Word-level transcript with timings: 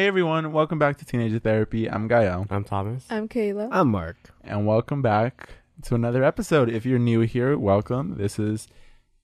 Hey 0.00 0.06
everyone, 0.06 0.50
welcome 0.52 0.78
back 0.78 0.96
to 0.96 1.04
Teenager 1.04 1.38
Therapy. 1.38 1.86
I'm 1.86 2.08
Gael, 2.08 2.46
I'm 2.48 2.64
Thomas. 2.64 3.04
I'm 3.10 3.28
Kayla. 3.28 3.68
I'm 3.70 3.90
Mark. 3.90 4.16
and 4.42 4.66
welcome 4.66 5.02
back 5.02 5.50
to 5.82 5.94
another 5.94 6.24
episode. 6.24 6.70
If 6.70 6.86
you're 6.86 6.98
new 6.98 7.20
here, 7.20 7.58
welcome. 7.58 8.16
This 8.16 8.38
is 8.38 8.66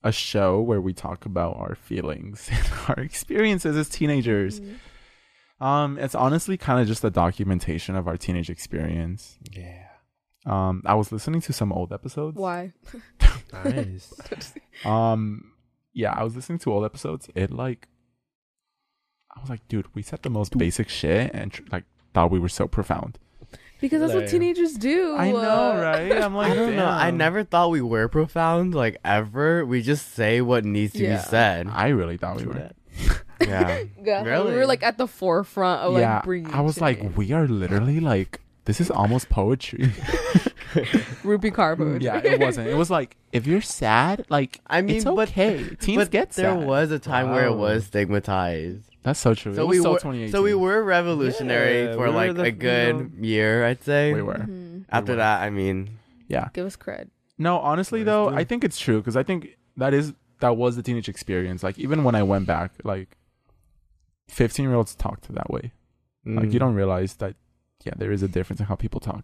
a 0.03 0.11
show 0.11 0.61
where 0.61 0.79
we 0.79 0.93
talk 0.93 1.25
about 1.25 1.57
our 1.57 1.73
feelings 1.73 2.47
and 2.51 2.69
our 2.89 3.03
experiences 3.03 3.75
as 3.75 3.89
teenagers. 3.89 4.59
Mm-hmm. 4.59 5.63
Um, 5.65 5.97
it's 5.97 6.13
honestly 6.13 6.57
kind 6.57 6.79
of 6.79 6.85
just 6.85 7.03
a 7.03 7.09
documentation 7.09 7.95
of 7.95 8.07
our 8.07 8.15
teenage 8.15 8.51
experience. 8.51 9.39
Yeah. 9.51 9.87
Um, 10.45 10.83
I 10.85 10.93
was 10.93 11.11
listening 11.11 11.41
to 11.41 11.53
some 11.53 11.73
old 11.73 11.91
episodes. 11.91 12.37
Why? 12.37 12.73
Nice. 13.51 14.13
Um, 14.85 15.53
yeah, 15.93 16.13
I 16.15 16.23
was 16.23 16.35
listening 16.35 16.59
to 16.59 16.71
old 16.71 16.85
episodes. 16.85 17.29
It 17.33 17.51
like, 17.51 17.87
I 19.37 19.41
was 19.41 19.49
like, 19.49 19.65
dude, 19.67 19.85
we 19.93 20.01
said 20.01 20.23
the 20.23 20.29
most 20.29 20.57
basic 20.57 20.89
shit 20.89 21.31
and 21.33 21.53
tr- 21.53 21.61
like 21.71 21.83
thought 22.13 22.31
we 22.31 22.39
were 22.39 22.49
so 22.49 22.67
profound. 22.67 23.19
Because 23.79 24.01
that's 24.01 24.13
what 24.15 24.27
teenagers 24.27 24.73
do. 24.73 25.15
I 25.15 25.31
know, 25.31 25.37
Uh, 25.73 25.81
right? 25.81 26.11
I'm 26.23 26.33
like, 26.41 26.51
I 26.51 26.55
don't 26.55 26.75
know. 26.75 26.87
I 26.87 27.11
never 27.11 27.43
thought 27.43 27.69
we 27.69 27.81
were 27.81 28.07
profound, 28.07 28.73
like 28.73 28.97
ever. 29.05 29.63
We 29.63 29.83
just 29.83 30.13
say 30.15 30.41
what 30.41 30.65
needs 30.65 30.93
to 30.93 31.03
Yeah. 31.03 31.17
be 31.17 31.21
said. 31.21 31.67
I 31.69 31.89
really 31.89 32.17
thought 32.17 32.37
we 32.37 32.45
were. 32.45 32.53
that. 32.55 32.75
Yeah. 33.39 33.83
Yeah, 34.03 34.23
We 34.43 34.55
were 34.55 34.65
like 34.65 34.81
at 34.81 34.97
the 34.97 35.05
forefront 35.07 35.81
of 35.83 35.93
yeah, 35.99 36.15
like 36.15 36.23
bringing. 36.23 36.51
I 36.51 36.61
was 36.61 36.81
like, 36.81 37.15
we 37.15 37.31
are 37.33 37.47
literally 37.47 37.99
like, 37.99 38.41
this 38.65 38.81
is 38.81 38.89
almost 38.89 39.29
poetry. 39.29 39.83
Rupi 41.23 41.51
Kaur. 41.51 42.01
yeah, 42.01 42.17
it 42.17 42.39
wasn't. 42.39 42.67
It 42.67 42.75
was 42.75 42.89
like, 42.89 43.15
if 43.31 43.45
you're 43.47 43.61
sad, 43.61 44.25
like, 44.29 44.59
I 44.67 44.81
mean, 44.81 44.95
it's 44.97 45.05
but- 45.05 45.29
okay. 45.29 45.69
Teens 45.79 45.97
but 45.97 46.09
get 46.11 46.31
there 46.31 46.51
sad. 46.57 46.65
was 46.67 46.89
a 46.91 46.97
time 46.99 47.29
where 47.31 47.45
it 47.45 47.53
was 47.55 47.85
stigmatized. 47.85 48.89
That's 49.07 49.19
so 49.21 49.33
true. 49.33 49.55
So 49.55 49.61
it 49.61 49.67
was 49.67 49.77
we 49.77 49.83
so 49.83 49.91
were 49.93 49.99
2018. 49.99 50.31
so 50.33 50.43
we 50.43 50.53
were 50.53 50.83
revolutionary 50.83 51.83
Yeah, 51.85 51.93
for 51.95 52.07
we 52.09 52.13
like 52.13 52.35
the- 52.35 52.43
a 52.43 52.51
good 52.51 52.95
you 53.21 53.27
year, 53.29 53.63
I'd 53.65 53.81
say. 53.83 54.11
We 54.13 54.21
were. 54.21 54.35
Mhm. 54.35 54.83
After 54.89 55.13
were. 55.13 55.17
that, 55.23 55.41
I 55.43 55.49
mean, 55.49 55.77
Yeah. 56.27 56.49
Give 56.53 56.65
us 56.65 56.75
cred. 56.75 57.07
No, 57.37 57.59
honestly 57.59 58.03
though. 58.03 58.27
I 58.29 58.43
think 58.43 58.63
it's 58.65 58.77
true 58.77 58.97
because 58.99 59.15
I 59.15 59.23
think 59.23 59.55
that 59.77 59.93
is 59.93 60.13
that 60.41 60.57
was 60.57 60.75
the 60.75 60.83
teenage 60.83 61.07
experience. 61.07 61.63
Like 61.63 61.79
even 61.79 62.03
when 62.03 62.15
I 62.15 62.23
went 62.23 62.45
back, 62.47 62.71
like 62.83 63.15
fifteen 64.27 64.65
year 64.65 64.75
olds 64.75 64.93
talked 64.95 65.33
that 65.33 65.49
way. 65.49 65.71
Like 66.25 66.49
Mm. 66.49 66.53
you 66.53 66.59
don't 66.59 66.75
realize 66.75 67.15
that 67.23 67.35
yeah, 67.85 67.93
there 67.95 68.11
is 68.11 68.21
a 68.23 68.27
difference 68.27 68.59
in 68.59 68.65
how 68.65 68.75
people 68.75 68.99
talk. 68.99 69.23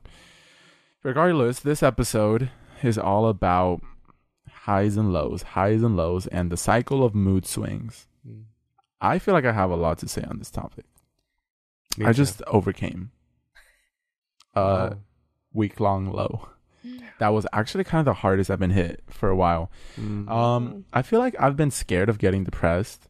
Regardless, 1.04 1.60
this 1.60 1.84
episode 1.84 2.50
is 2.82 2.98
all 2.98 3.28
about 3.28 3.82
highs 4.70 4.96
and 4.96 5.12
lows, 5.12 5.42
highs 5.58 5.84
and 5.84 5.98
lows, 5.98 6.28
and 6.28 6.50
the 6.50 6.56
cycle 6.58 7.04
of 7.04 7.14
mood 7.14 7.46
swings. 7.46 8.08
Mm. 9.04 9.08
I 9.10 9.20
feel 9.20 9.34
like 9.34 9.46
I 9.46 9.52
have 9.52 9.70
a 9.72 9.76
lot 9.76 9.98
to 10.00 10.08
say 10.08 10.24
on 10.24 10.40
this 10.40 10.50
topic. 10.52 10.86
me 11.98 12.06
I 12.06 12.10
too. 12.10 12.18
just 12.18 12.42
overcame 12.48 13.12
a 14.56 14.62
Wow. 14.62 14.98
week 15.54 15.80
long 15.80 16.12
low. 16.12 16.50
That 17.20 17.30
was 17.30 17.48
actually 17.54 17.86
kind 17.86 18.00
of 18.02 18.06
the 18.06 18.14
hardest 18.22 18.50
I've 18.52 18.60
been 18.60 18.72
hit 18.72 19.04
for 19.10 19.30
a 19.30 19.36
while. 19.36 19.72
Mm. 20.00 20.30
Um, 20.30 20.86
I 20.92 21.02
feel 21.02 21.20
like 21.20 21.36
I've 21.40 21.56
been 21.56 21.72
scared 21.72 22.10
of 22.10 22.18
getting 22.18 22.44
depressed 22.44 23.08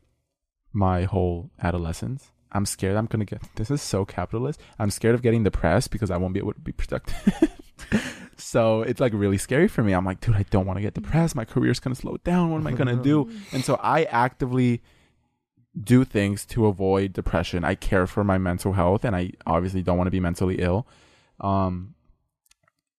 my 0.71 1.03
whole 1.03 1.49
adolescence. 1.61 2.31
I'm 2.51 2.65
scared 2.67 2.97
I'm 2.97 3.07
gonna 3.07 3.25
get 3.25 3.41
this 3.55 3.71
is 3.71 3.81
so 3.81 4.05
capitalist. 4.05 4.59
I'm 4.77 4.91
scared 4.91 5.15
of 5.15 5.23
getting 5.23 5.43
depressed 5.43 5.89
because 5.89 6.11
I 6.11 6.17
won't 6.17 6.33
be 6.35 6.39
able 6.39 6.53
to 6.53 6.59
be 6.59 6.71
productive. 6.71 7.33
so 8.37 8.83
it's 8.83 8.99
like 8.99 9.13
really 9.13 9.39
scary 9.39 9.67
for 9.67 9.83
me. 9.83 9.93
I'm 9.93 10.05
like, 10.05 10.19
dude, 10.21 10.35
I 10.35 10.43
don't 10.51 10.67
want 10.67 10.77
to 10.77 10.81
get 10.81 10.93
depressed. 10.93 11.35
My 11.35 11.45
career's 11.45 11.79
gonna 11.79 11.95
slow 11.95 12.17
down. 12.23 12.51
What 12.51 12.57
am 12.59 12.67
I 12.67 12.73
gonna 12.73 13.01
do? 13.01 13.31
And 13.53 13.63
so 13.65 13.79
I 13.81 14.03
actively 14.03 14.83
do 15.81 16.03
things 16.05 16.45
to 16.45 16.67
avoid 16.67 17.13
depression. 17.13 17.63
I 17.63 17.75
care 17.75 18.05
for 18.05 18.23
my 18.23 18.37
mental 18.37 18.73
health 18.73 19.03
and 19.03 19.15
I 19.15 19.31
obviously 19.45 19.81
don't 19.81 19.97
want 19.97 20.07
to 20.07 20.11
be 20.11 20.19
mentally 20.19 20.59
ill. 20.59 20.87
Um 21.39 21.95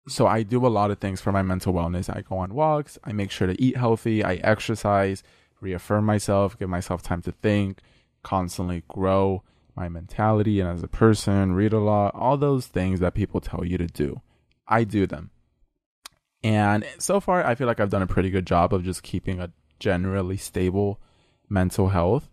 so 0.06 0.26
I 0.26 0.42
do 0.42 0.66
a 0.66 0.68
lot 0.68 0.90
of 0.90 0.98
things 0.98 1.20
for 1.20 1.32
my 1.32 1.42
mental 1.42 1.72
wellness. 1.72 2.14
I 2.14 2.20
go 2.20 2.36
on 2.36 2.54
walks, 2.54 2.98
I 3.04 3.12
make 3.12 3.30
sure 3.30 3.46
to 3.46 3.60
eat 3.62 3.76
healthy, 3.76 4.22
I 4.22 4.34
exercise, 4.34 5.22
reaffirm 5.60 6.04
myself, 6.04 6.58
give 6.58 6.68
myself 6.68 7.02
time 7.02 7.22
to 7.22 7.32
think, 7.32 7.80
constantly 8.22 8.82
grow 8.88 9.42
my 9.74 9.88
mentality 9.88 10.60
and 10.60 10.68
as 10.68 10.82
a 10.82 10.88
person, 10.88 11.54
read 11.54 11.72
a 11.72 11.78
lot, 11.78 12.14
all 12.14 12.36
those 12.36 12.66
things 12.66 13.00
that 13.00 13.14
people 13.14 13.40
tell 13.40 13.64
you 13.64 13.78
to 13.78 13.86
do. 13.86 14.20
I 14.68 14.84
do 14.84 15.06
them. 15.06 15.30
And 16.42 16.84
so 16.98 17.20
far 17.20 17.44
I 17.44 17.54
feel 17.54 17.66
like 17.66 17.80
I've 17.80 17.90
done 17.90 18.02
a 18.02 18.06
pretty 18.06 18.30
good 18.30 18.46
job 18.46 18.74
of 18.74 18.84
just 18.84 19.02
keeping 19.02 19.40
a 19.40 19.52
generally 19.78 20.36
stable 20.36 21.00
mental 21.48 21.88
health. 21.88 22.30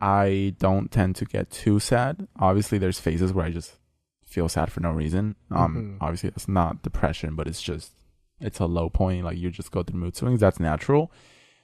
I 0.00 0.54
don't 0.58 0.90
tend 0.90 1.16
to 1.16 1.24
get 1.24 1.50
too 1.50 1.78
sad. 1.80 2.26
Obviously 2.38 2.78
there's 2.78 3.00
phases 3.00 3.32
where 3.32 3.44
I 3.46 3.50
just 3.50 3.76
feel 4.24 4.48
sad 4.48 4.70
for 4.72 4.80
no 4.80 4.92
reason. 4.92 5.36
Um 5.50 5.76
Mhm. 5.76 5.96
obviously 6.00 6.28
it's 6.30 6.48
not 6.48 6.82
depression, 6.82 7.34
but 7.34 7.46
it's 7.46 7.62
just 7.62 7.92
it's 8.40 8.58
a 8.60 8.66
low 8.66 8.88
point. 8.88 9.24
Like 9.24 9.36
you 9.38 9.50
just 9.50 9.70
go 9.70 9.82
through 9.82 10.00
mood 10.00 10.16
swings. 10.16 10.40
That's 10.40 10.60
natural. 10.60 11.12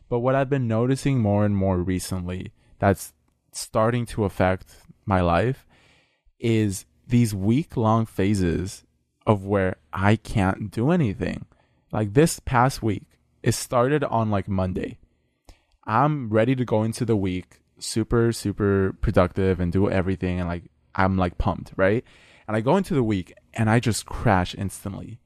But 0.09 0.21
what 0.21 0.35
I've 0.35 0.51
been 0.51 0.69
noticing 0.69 1.21
more 1.21 1.45
and 1.45 1.57
more 1.57 1.79
recently 1.79 2.53
that's 2.79 3.13
starting 3.53 4.05
to 4.07 4.25
affect 4.25 4.77
my 5.07 5.21
life 5.21 5.67
is 6.39 6.85
these 7.09 7.35
week 7.35 7.77
long 7.77 8.05
phases 8.05 8.85
of 9.27 9.45
where 9.47 9.77
I 9.93 10.17
can't 10.17 10.71
do 10.71 10.91
anything. 10.91 11.47
Like 11.93 12.13
this 12.13 12.39
past 12.41 12.83
week, 12.83 13.05
it 13.43 13.53
started 13.53 14.05
on 14.05 14.31
like 14.31 14.49
Monday. 14.49 14.99
I'm 15.85 16.29
ready 16.29 16.55
to 16.57 16.65
go 16.65 16.83
into 16.83 17.05
the 17.05 17.17
week 17.17 17.61
super, 17.78 18.32
super 18.32 18.97
productive 19.00 19.60
and 19.60 19.72
do 19.72 19.91
everything. 19.91 20.41
And 20.41 20.48
like, 20.48 20.64
I'm 20.94 21.16
like 21.16 21.38
pumped, 21.38 21.72
right? 21.76 22.04
And 22.48 22.56
I 22.56 22.60
go 22.60 22.76
into 22.76 22.94
the 22.94 23.03
week 23.03 23.34
and 23.54 23.69
I 23.69 23.81
just 23.81 24.06
crash 24.06 24.54
instantly. 24.56 25.19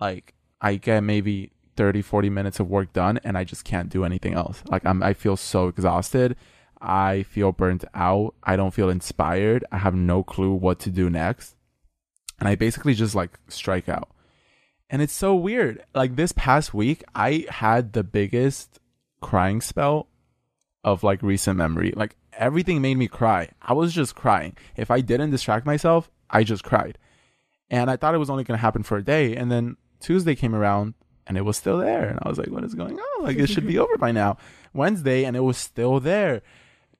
Like, 0.00 0.34
I 0.60 0.76
get 0.76 1.02
maybe 1.02 1.52
30, 1.76 2.02
40 2.02 2.30
minutes 2.30 2.60
of 2.60 2.68
work 2.68 2.92
done 2.92 3.18
and 3.24 3.38
I 3.38 3.44
just 3.44 3.64
can't 3.64 3.88
do 3.88 4.04
anything 4.04 4.34
else. 4.34 4.62
Like, 4.66 4.84
I'm, 4.84 5.02
I 5.02 5.14
feel 5.14 5.36
so 5.36 5.68
exhausted. 5.68 6.36
I 6.80 7.24
feel 7.24 7.52
burnt 7.52 7.84
out. 7.94 8.34
I 8.42 8.56
don't 8.56 8.74
feel 8.74 8.90
inspired. 8.90 9.64
I 9.72 9.78
have 9.78 9.94
no 9.94 10.22
clue 10.22 10.52
what 10.52 10.78
to 10.80 10.90
do 10.90 11.10
next. 11.10 11.56
And 12.38 12.48
I 12.48 12.54
basically 12.54 12.94
just 12.94 13.14
like 13.14 13.38
strike 13.48 13.88
out. 13.88 14.10
And 14.90 15.02
it's 15.02 15.12
so 15.12 15.34
weird. 15.34 15.84
Like 15.94 16.16
this 16.16 16.32
past 16.32 16.72
week, 16.72 17.02
I 17.14 17.46
had 17.48 17.92
the 17.92 18.04
biggest 18.04 18.78
crying 19.20 19.60
spell 19.60 20.07
of 20.92 21.02
like 21.02 21.22
recent 21.22 21.56
memory. 21.56 21.92
Like 21.94 22.16
everything 22.32 22.80
made 22.80 22.96
me 22.96 23.08
cry. 23.08 23.50
I 23.60 23.72
was 23.72 23.92
just 23.92 24.14
crying. 24.14 24.56
If 24.76 24.90
I 24.90 25.00
didn't 25.00 25.30
distract 25.30 25.66
myself, 25.66 26.10
I 26.30 26.44
just 26.44 26.64
cried. 26.64 26.98
And 27.70 27.90
I 27.90 27.96
thought 27.96 28.14
it 28.14 28.18
was 28.18 28.30
only 28.30 28.44
going 28.44 28.56
to 28.56 28.62
happen 28.62 28.82
for 28.82 28.96
a 28.96 29.04
day. 29.04 29.36
And 29.36 29.52
then 29.52 29.76
Tuesday 30.00 30.34
came 30.34 30.54
around 30.54 30.94
and 31.26 31.36
it 31.36 31.42
was 31.42 31.56
still 31.56 31.78
there. 31.78 32.08
And 32.08 32.18
I 32.22 32.28
was 32.28 32.38
like, 32.38 32.48
what 32.48 32.64
is 32.64 32.74
going 32.74 32.98
on? 32.98 33.24
Like 33.24 33.36
it 33.36 33.48
should 33.48 33.66
be 33.66 33.78
over 33.78 33.96
by 33.98 34.12
now. 34.12 34.38
Wednesday 34.72 35.24
and 35.24 35.36
it 35.36 35.40
was 35.40 35.58
still 35.58 36.00
there. 36.00 36.42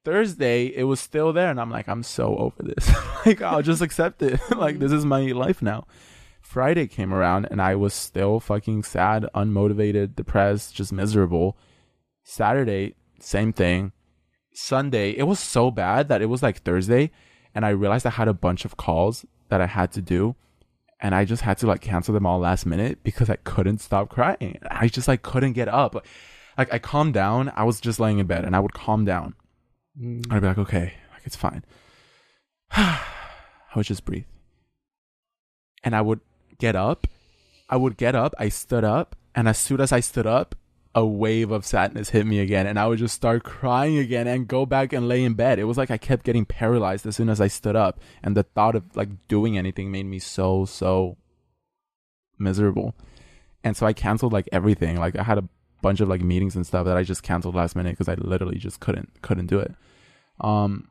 Thursday, 0.05 0.67
it 0.67 0.85
was 0.85 1.01
still 1.01 1.33
there. 1.33 1.51
And 1.51 1.61
I'm 1.61 1.71
like, 1.71 1.89
I'm 1.89 2.03
so 2.03 2.37
over 2.37 2.63
this. 2.63 2.91
like, 3.27 3.43
I'll 3.43 3.63
just 3.63 3.83
accept 3.83 4.23
it. 4.23 4.41
like, 4.57 4.79
this 4.79 4.93
is 4.93 5.05
my 5.05 5.21
life 5.33 5.63
now. 5.63 5.87
Friday 6.41 6.87
came 6.87 7.13
around 7.13 7.47
and 7.51 7.61
I 7.61 7.75
was 7.75 7.93
still 7.93 8.41
fucking 8.41 8.83
sad, 8.85 9.27
unmotivated, 9.35 10.15
depressed, 10.15 10.75
just 10.75 10.93
miserable. 10.93 11.59
Saturday, 12.25 12.95
same 13.21 13.53
thing. 13.53 13.93
Sunday, 14.53 15.11
it 15.11 15.25
was 15.25 15.39
so 15.39 15.71
bad 15.71 16.09
that 16.09 16.23
it 16.23 16.27
was 16.27 16.43
like 16.43 16.63
Thursday 16.63 17.11
and 17.55 17.65
I 17.65 17.71
realized 17.71 18.07
I 18.07 18.11
had 18.11 18.29
a 18.29 18.35
bunch 18.35 18.65
of 18.65 18.77
calls 18.77 19.25
that 19.49 19.61
I 19.61 19.67
had 19.67 19.93
to 19.93 20.03
do 20.03 20.37
and 21.01 21.15
I 21.15 21.25
just 21.25 21.43
had 21.43 21.59
to 21.59 21.67
like 21.67 21.81
cancel 21.81 22.15
them 22.15 22.27
all 22.27 22.41
last 22.41 22.67
minute 22.67 23.03
because 23.03 23.31
I 23.31 23.37
couldn't 23.37 23.79
stop 23.79 24.09
crying. 24.09 24.59
I 24.71 24.89
just 24.89 25.09
like 25.09 25.23
couldn't 25.23 25.53
get 25.53 25.69
up. 25.69 26.05
Like 26.57 26.73
I 26.73 26.79
calmed 26.79 27.15
down. 27.15 27.53
I 27.55 27.65
was 27.65 27.81
just 27.81 28.01
laying 28.01 28.19
in 28.19 28.27
bed 28.27 28.45
and 28.45 28.57
I 28.57 28.61
would 28.61 28.75
calm 28.75 29.05
down. 29.05 29.35
Mm. 30.01 30.27
I'd 30.31 30.43
be 30.43 30.49
like, 30.49 30.59
okay, 30.59 30.95
like 31.13 31.23
it's 31.25 31.37
fine. 31.37 31.65
I 32.73 33.01
would 33.77 33.87
just 33.87 34.05
breathe. 34.05 34.25
And 35.85 35.95
I 35.95 36.01
would 36.01 36.21
get 36.59 36.75
up. 36.75 37.07
I 37.71 37.77
would 37.77 37.97
get 37.97 38.15
up. 38.15 38.35
I 38.39 38.49
stood 38.49 38.85
up. 38.85 39.15
And 39.35 39.47
as 39.49 39.59
soon 39.59 39.81
as 39.81 39.93
I 39.93 40.01
stood 40.01 40.27
up, 40.27 40.57
a 40.95 41.05
wave 41.05 41.51
of 41.51 41.67
sadness 41.67 42.11
hit 42.11 42.27
me 42.27 42.41
again. 42.41 42.67
And 42.67 42.79
I 42.79 42.87
would 42.87 42.99
just 42.99 43.15
start 43.15 43.45
crying 43.45 43.99
again 43.99 44.27
and 44.27 44.49
go 44.49 44.67
back 44.67 44.93
and 44.93 45.09
lay 45.09 45.23
in 45.23 45.35
bed. 45.35 45.59
It 45.59 45.65
was 45.65 45.79
like 45.79 45.91
I 45.91 45.99
kept 45.99 46.25
getting 46.25 46.45
paralyzed 46.45 47.07
as 47.07 47.17
soon 47.17 47.29
as 47.29 47.41
I 47.41 47.49
stood 47.49 47.77
up. 47.77 48.01
And 48.23 48.37
the 48.37 48.43
thought 48.43 48.75
of 48.75 48.97
like 48.97 49.29
doing 49.29 49.57
anything 49.59 49.91
made 49.91 50.07
me 50.07 50.19
so, 50.19 50.65
so 50.65 51.17
miserable. 52.39 52.95
And 53.63 53.77
so 53.77 53.87
I 53.87 53.93
canceled 53.93 54.33
like 54.33 54.49
everything. 54.53 54.97
Like 54.97 55.17
I 55.17 55.23
had 55.23 55.39
a 55.39 55.49
bunch 55.83 56.01
of 56.01 56.09
like 56.09 56.23
meetings 56.23 56.57
and 56.57 56.67
stuff 56.67 56.85
that 56.87 56.97
I 56.97 57.03
just 57.03 57.23
canceled 57.23 57.55
last 57.55 57.77
minute 57.77 57.97
because 57.97 58.09
I 58.09 58.15
literally 58.15 58.59
just 58.59 58.81
couldn't 58.81 59.23
couldn't 59.23 59.47
do 59.47 59.59
it. 59.59 59.75
Um, 60.41 60.89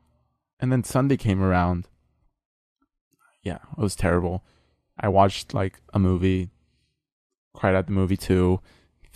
and 0.60 0.72
then 0.72 0.84
Sunday 0.84 1.16
came 1.16 1.42
around. 1.42 1.88
Yeah, 3.42 3.58
it 3.76 3.80
was 3.80 3.96
terrible. 3.96 4.44
I 4.98 5.08
watched 5.08 5.54
like 5.54 5.80
a 5.94 5.98
movie, 5.98 6.50
cried 7.54 7.74
at 7.74 7.86
the 7.86 7.92
movie 7.92 8.16
too, 8.16 8.60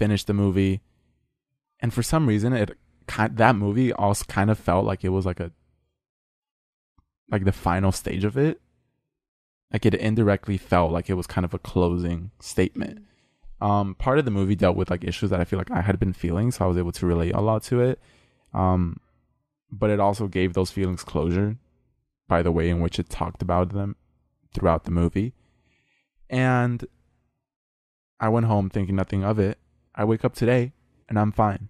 finished 0.03 0.27
the 0.27 0.35
movie, 0.35 0.81
and 1.81 1.95
for 1.95 2.03
some 2.03 2.27
reason 2.27 2.53
it 2.53 2.77
kind 3.07 3.37
that 3.37 3.55
movie 3.55 3.93
also 3.93 4.25
kind 4.25 4.51
of 4.51 4.59
felt 4.59 4.85
like 4.85 5.05
it 5.05 5.11
was 5.11 5.25
like 5.25 5.39
a 5.39 5.53
like 7.31 7.45
the 7.45 7.53
final 7.53 7.93
stage 7.93 8.25
of 8.25 8.37
it, 8.37 8.61
like 9.73 9.87
it 9.87 9.95
indirectly 9.95 10.59
felt 10.59 10.91
like 10.91 11.09
it 11.09 11.15
was 11.15 11.27
kind 11.27 11.45
of 11.45 11.55
a 11.55 11.59
closing 11.59 12.31
statement. 12.41 13.05
Um, 13.61 13.95
part 13.95 14.19
of 14.19 14.25
the 14.25 14.33
movie 14.33 14.57
dealt 14.57 14.77
with 14.77 14.91
like 14.91 15.05
issues 15.05 15.31
that 15.31 15.41
I 15.41 15.45
feel 15.45 15.59
like 15.59 15.71
I 15.71 15.83
had 15.83 16.01
been 16.01 16.13
feeling, 16.13 16.51
so 16.51 16.65
I 16.65 16.69
was 16.69 16.79
able 16.79 16.93
to 16.93 17.07
relate 17.07 17.35
a 17.35 17.41
lot 17.41 17.63
to 17.65 17.81
it. 17.81 18.01
Um, 18.53 18.99
but 19.71 19.89
it 19.89 20.01
also 20.01 20.27
gave 20.27 20.53
those 20.53 20.73
feelings 20.73 21.05
closure 21.05 21.57
by 22.29 22.43
the 22.43 22.51
way 22.51 22.71
in 22.71 22.81
which 22.81 22.99
it 22.99 23.09
talked 23.09 23.43
about 23.43 23.73
them 23.73 23.95
throughout 24.53 24.85
the 24.85 24.91
movie. 24.91 25.33
And 26.29 26.85
I 28.19 28.29
went 28.31 28.47
home 28.47 28.71
thinking 28.71 28.97
nothing 28.97 29.23
of 29.23 29.39
it. 29.39 29.59
I 29.95 30.05
wake 30.05 30.25
up 30.25 30.35
today 30.35 30.73
and 31.09 31.19
I'm 31.19 31.33
fine. 31.33 31.69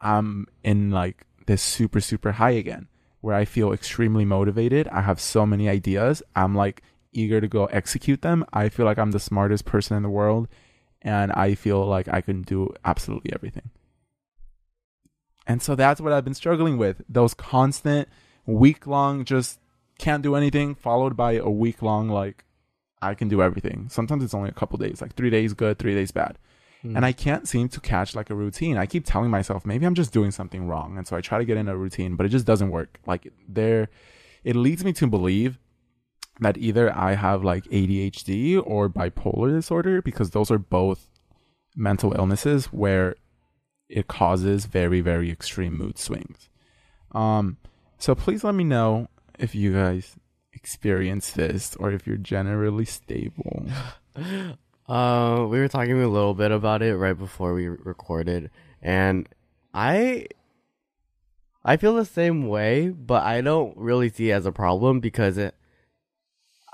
I'm 0.00 0.46
in 0.62 0.90
like 0.90 1.26
this 1.46 1.62
super, 1.62 2.00
super 2.00 2.32
high 2.32 2.50
again 2.50 2.88
where 3.20 3.34
I 3.34 3.44
feel 3.44 3.72
extremely 3.72 4.24
motivated. 4.24 4.88
I 4.88 5.00
have 5.02 5.20
so 5.20 5.46
many 5.46 5.68
ideas. 5.68 6.22
I'm 6.34 6.54
like 6.54 6.82
eager 7.12 7.40
to 7.40 7.48
go 7.48 7.66
execute 7.66 8.22
them. 8.22 8.44
I 8.52 8.68
feel 8.68 8.86
like 8.86 8.98
I'm 8.98 9.12
the 9.12 9.20
smartest 9.20 9.64
person 9.64 9.96
in 9.96 10.02
the 10.02 10.10
world 10.10 10.48
and 11.02 11.32
I 11.32 11.54
feel 11.54 11.84
like 11.86 12.08
I 12.08 12.20
can 12.20 12.42
do 12.42 12.74
absolutely 12.84 13.32
everything. 13.32 13.70
And 15.46 15.62
so 15.62 15.74
that's 15.74 16.00
what 16.00 16.12
I've 16.12 16.24
been 16.24 16.34
struggling 16.34 16.76
with. 16.76 17.02
Those 17.08 17.32
constant 17.32 18.08
week 18.44 18.86
long 18.86 19.24
just 19.24 19.60
can't 19.98 20.22
do 20.22 20.34
anything 20.34 20.74
followed 20.74 21.16
by 21.16 21.32
a 21.32 21.48
week 21.48 21.82
long 21.82 22.08
like 22.08 22.44
I 23.00 23.14
can 23.14 23.28
do 23.28 23.40
everything. 23.40 23.88
Sometimes 23.88 24.24
it's 24.24 24.34
only 24.34 24.48
a 24.48 24.52
couple 24.52 24.78
days, 24.78 25.00
like 25.00 25.14
3 25.14 25.30
days 25.30 25.54
good, 25.54 25.78
3 25.78 25.94
days 25.94 26.10
bad. 26.10 26.38
And 26.94 27.04
I 27.04 27.12
can't 27.12 27.48
seem 27.48 27.68
to 27.70 27.80
catch 27.80 28.14
like 28.14 28.30
a 28.30 28.34
routine. 28.34 28.76
I 28.76 28.86
keep 28.86 29.04
telling 29.04 29.30
myself 29.30 29.64
maybe 29.64 29.86
I'm 29.86 29.94
just 29.94 30.12
doing 30.12 30.30
something 30.30 30.68
wrong. 30.68 30.98
And 30.98 31.06
so 31.06 31.16
I 31.16 31.20
try 31.20 31.38
to 31.38 31.44
get 31.44 31.56
in 31.56 31.68
a 31.68 31.76
routine, 31.76 32.16
but 32.16 32.26
it 32.26 32.28
just 32.28 32.46
doesn't 32.46 32.70
work. 32.70 32.98
Like 33.06 33.32
there 33.48 33.88
it 34.44 34.54
leads 34.54 34.84
me 34.84 34.92
to 34.94 35.06
believe 35.06 35.58
that 36.40 36.58
either 36.58 36.94
I 36.96 37.14
have 37.14 37.42
like 37.42 37.64
ADHD 37.64 38.62
or 38.64 38.88
bipolar 38.88 39.50
disorder 39.50 40.02
because 40.02 40.30
those 40.30 40.50
are 40.50 40.58
both 40.58 41.08
mental 41.74 42.12
illnesses 42.12 42.66
where 42.66 43.16
it 43.88 44.06
causes 44.06 44.66
very 44.66 45.00
very 45.00 45.30
extreme 45.30 45.76
mood 45.78 45.98
swings. 45.98 46.50
Um 47.12 47.56
so 47.98 48.14
please 48.14 48.44
let 48.44 48.54
me 48.54 48.64
know 48.64 49.08
if 49.38 49.54
you 49.54 49.72
guys 49.72 50.16
experience 50.52 51.30
this 51.30 51.76
or 51.76 51.90
if 51.92 52.06
you're 52.06 52.16
generally 52.16 52.84
stable. 52.84 53.66
Uh, 54.88 55.46
we 55.48 55.58
were 55.58 55.68
talking 55.68 56.00
a 56.00 56.08
little 56.08 56.34
bit 56.34 56.52
about 56.52 56.80
it 56.82 56.96
right 56.96 57.18
before 57.18 57.54
we 57.54 57.66
recorded, 57.66 58.50
and 58.80 59.28
I, 59.74 60.28
I 61.64 61.76
feel 61.76 61.94
the 61.96 62.04
same 62.04 62.46
way, 62.46 62.90
but 62.90 63.24
I 63.24 63.40
don't 63.40 63.76
really 63.76 64.08
see 64.08 64.30
it 64.30 64.34
as 64.34 64.46
a 64.46 64.52
problem 64.52 65.00
because 65.00 65.38
it. 65.38 65.54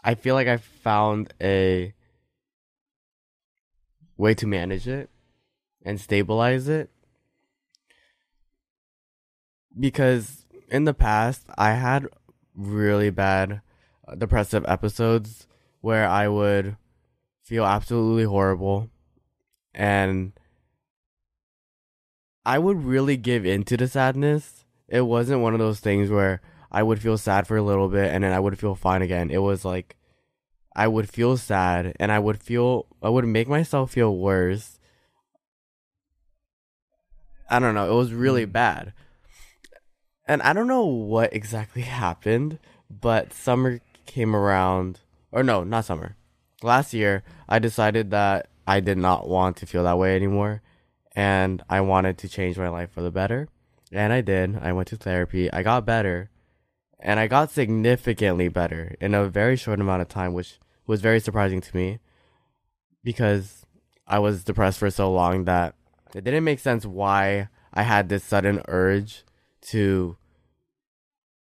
I 0.05 0.15
feel 0.15 0.35
like 0.35 0.49
I 0.49 0.59
found 0.59 1.33
a 1.41 1.95
way 4.17 4.35
to 4.35 4.47
manage 4.47 4.87
it 4.89 5.11
and 5.85 6.01
stabilize 6.01 6.69
it. 6.69 6.91
Because 9.79 10.45
in 10.69 10.85
the 10.85 10.93
past, 10.93 11.47
I 11.57 11.73
had 11.73 12.09
really 12.55 13.11
bad 13.11 13.63
uh, 14.07 14.17
depressive 14.17 14.65
episodes 14.69 15.47
where 15.81 16.07
I 16.07 16.29
would 16.29 16.77
feel 17.43 17.65
absolutely 17.65 18.25
horrible 18.25 18.89
and 19.75 20.33
I 22.45 22.59
would 22.59 22.85
really 22.85 23.17
give 23.17 23.47
into 23.47 23.77
the 23.77 23.87
sadness. 23.87 24.65
It 24.89 25.03
wasn't 25.03 25.43
one 25.43 25.53
of 25.53 25.61
those 25.61 25.81
things 25.81 26.11
where 26.11 26.41
I 26.71 26.83
would 26.83 27.01
feel 27.01 27.19
sad 27.19 27.47
for 27.47 27.57
a 27.57 27.63
little 27.63 27.89
bit 27.89 28.13
and 28.13 28.25
then 28.25 28.33
I 28.33 28.41
would 28.41 28.59
feel 28.59 28.75
fine 28.75 29.03
again. 29.03 29.31
It 29.31 29.39
was 29.39 29.65
like 29.65 29.97
I 30.75 30.89
would 30.89 31.09
feel 31.09 31.37
sad 31.37 31.95
and 32.01 32.11
I 32.11 32.19
would 32.19 32.43
feel 32.43 32.87
I 33.03 33.09
would 33.09 33.27
make 33.27 33.49
myself 33.49 33.93
feel 33.93 34.17
worse. 34.17 34.79
I 37.49 37.59
don't 37.59 37.75
know, 37.75 37.91
it 37.91 37.97
was 37.97 38.13
really 38.13 38.47
mm. 38.47 38.53
bad. 38.53 38.93
And 40.27 40.41
I 40.43 40.53
don't 40.53 40.69
know 40.69 40.87
what 40.87 41.33
exactly 41.35 41.83
happened, 42.03 42.59
but 42.89 43.33
summer 43.33 43.81
came 44.07 44.35
around 44.35 45.01
or 45.31 45.43
no, 45.43 45.65
not 45.65 45.85
summer 45.85 46.17
last 46.63 46.95
year, 46.95 47.23
I 47.49 47.59
decided 47.59 48.11
that 48.11 48.49
I 48.67 48.81
did 48.81 48.99
not 48.99 49.29
want 49.29 49.57
to 49.59 49.67
feel 49.67 49.85
that 49.85 49.99
way 49.99 50.17
anymore 50.17 50.63
and 51.15 51.63
I 51.69 51.81
wanted 51.81 52.19
to 52.19 52.29
change 52.29 52.59
my 52.59 52.69
life 52.69 52.91
for 52.91 53.03
the 53.03 53.11
better. 53.11 53.49
And 53.91 54.13
I 54.13 54.23
did. 54.23 54.57
I 54.57 54.73
went 54.73 54.89
to 54.89 54.97
therapy. 54.97 55.53
I 55.53 55.63
got 55.63 55.85
better. 55.85 56.31
And 56.99 57.21
I 57.21 57.27
got 57.27 57.51
significantly 57.51 58.49
better 58.49 58.95
in 59.01 59.15
a 59.15 59.29
very 59.29 59.57
short 59.57 59.81
amount 59.81 60.03
of 60.03 60.09
time, 60.09 60.33
which 60.33 60.59
was 60.87 61.01
very 61.01 61.21
surprising 61.21 61.61
to 61.61 61.77
me 61.77 61.99
because 63.05 63.67
I 64.07 64.19
was 64.21 64.45
depressed 64.45 64.79
for 64.79 64.91
so 64.91 65.13
long 65.13 65.45
that 65.45 65.75
it 66.15 66.25
didn't 66.25 66.45
make 66.45 66.61
sense 66.61 66.87
why 66.87 67.49
I 67.75 67.83
had 67.83 68.09
this 68.09 68.25
sudden 68.25 68.63
urge 68.69 69.25
to 69.69 70.17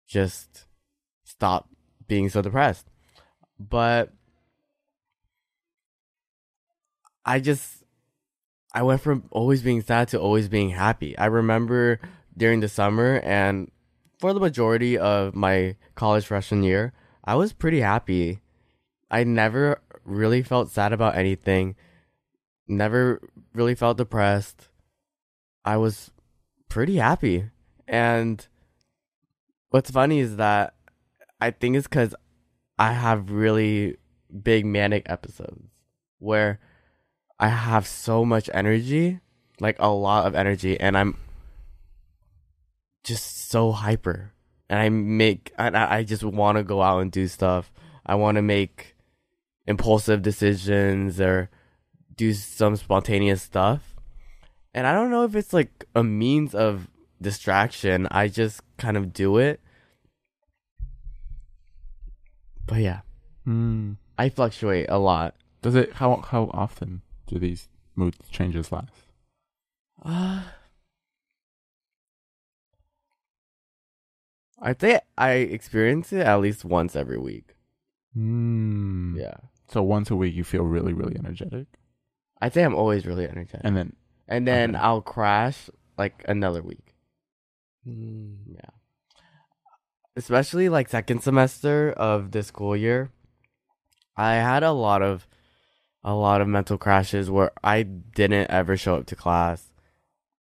just 0.06 0.66
stop 1.24 1.68
being 2.06 2.28
so 2.28 2.42
depressed. 2.42 2.86
But 3.58 4.12
I 7.26 7.40
just 7.40 7.82
I 8.72 8.82
went 8.82 9.00
from 9.00 9.24
always 9.32 9.62
being 9.62 9.82
sad 9.82 10.08
to 10.08 10.20
always 10.20 10.48
being 10.48 10.70
happy. 10.70 11.18
I 11.18 11.26
remember 11.26 11.98
during 12.36 12.60
the 12.60 12.68
summer 12.68 13.20
and 13.24 13.70
for 14.20 14.32
the 14.32 14.40
majority 14.40 14.96
of 14.96 15.34
my 15.34 15.76
college 15.94 16.26
freshman 16.26 16.62
year, 16.62 16.92
I 17.24 17.34
was 17.34 17.52
pretty 17.52 17.80
happy. 17.80 18.40
I 19.10 19.24
never 19.24 19.80
really 20.04 20.42
felt 20.42 20.70
sad 20.70 20.92
about 20.92 21.16
anything. 21.16 21.74
Never 22.68 23.20
really 23.54 23.74
felt 23.74 23.98
depressed. 23.98 24.68
I 25.64 25.76
was 25.78 26.12
pretty 26.68 26.96
happy. 26.96 27.50
And 27.88 28.46
what's 29.70 29.90
funny 29.90 30.20
is 30.20 30.36
that 30.36 30.74
I 31.40 31.50
think 31.50 31.76
it's 31.76 31.88
cuz 31.88 32.14
I 32.78 32.92
have 32.92 33.30
really 33.30 33.96
big 34.42 34.64
manic 34.64 35.06
episodes 35.08 35.70
where 36.18 36.60
I 37.38 37.48
have 37.48 37.86
so 37.86 38.24
much 38.24 38.48
energy, 38.52 39.20
like 39.60 39.76
a 39.78 39.88
lot 39.88 40.26
of 40.26 40.34
energy, 40.34 40.78
and 40.78 40.96
I'm 40.96 41.16
just 43.04 43.48
so 43.48 43.72
hyper. 43.72 44.32
And 44.68 44.80
I 44.80 44.88
make, 44.88 45.52
and 45.58 45.76
I 45.76 45.98
I 45.98 46.02
just 46.02 46.24
want 46.24 46.58
to 46.58 46.64
go 46.64 46.82
out 46.82 47.00
and 47.00 47.12
do 47.12 47.28
stuff. 47.28 47.70
I 48.04 48.14
want 48.14 48.36
to 48.36 48.42
make 48.42 48.96
impulsive 49.66 50.22
decisions 50.22 51.20
or 51.20 51.50
do 52.16 52.32
some 52.32 52.76
spontaneous 52.76 53.42
stuff. 53.42 53.94
And 54.74 54.86
I 54.86 54.92
don't 54.92 55.10
know 55.10 55.24
if 55.24 55.34
it's 55.34 55.52
like 55.52 55.84
a 55.94 56.02
means 56.02 56.54
of 56.54 56.88
distraction. 57.20 58.08
I 58.10 58.28
just 58.28 58.60
kind 58.76 58.96
of 58.96 59.12
do 59.12 59.38
it. 59.38 59.60
But 62.66 62.80
yeah, 62.80 63.00
Mm. 63.46 63.96
I 64.18 64.28
fluctuate 64.28 64.86
a 64.88 64.98
lot. 64.98 65.34
Does 65.62 65.74
it 65.74 65.94
how 65.94 66.16
how 66.16 66.50
often 66.52 67.02
do 67.26 67.38
these 67.38 67.68
mood 67.94 68.16
changes 68.30 68.70
last? 68.72 68.92
Uh, 70.04 70.42
I 74.60 74.72
think 74.72 75.00
I 75.18 75.30
experience 75.32 76.12
it 76.12 76.20
at 76.26 76.40
least 76.40 76.64
once 76.64 76.96
every 76.96 77.18
week. 77.18 77.56
Mm. 78.16 79.18
Yeah. 79.18 79.34
So 79.68 79.82
once 79.82 80.10
a 80.10 80.16
week 80.16 80.34
you 80.34 80.44
feel 80.44 80.62
really 80.64 80.92
really 80.92 81.16
energetic, 81.18 81.66
I 82.40 82.48
think 82.48 82.66
I'm 82.66 82.74
always 82.74 83.06
really 83.06 83.26
energetic. 83.28 83.60
and 83.64 83.76
then 83.76 83.96
And 84.28 84.46
then 84.46 84.74
Okay. 84.74 84.82
I'll 84.84 85.02
crash 85.02 85.68
like 85.98 86.24
another 86.28 86.62
week. 86.62 86.94
Mm. 87.86 88.36
Yeah. 88.54 88.70
Especially 90.16 90.68
like 90.68 90.88
second 90.88 91.20
semester 91.22 91.92
of 91.92 92.30
this 92.30 92.46
school 92.46 92.76
year. 92.76 93.10
I 94.16 94.34
had 94.36 94.62
a 94.62 94.72
lot 94.72 95.02
of 95.02 95.26
a 96.06 96.14
lot 96.14 96.40
of 96.40 96.46
mental 96.46 96.78
crashes 96.78 97.28
where 97.28 97.50
I 97.64 97.82
didn't 97.82 98.48
ever 98.48 98.76
show 98.76 98.94
up 98.94 99.06
to 99.06 99.16
class. 99.16 99.72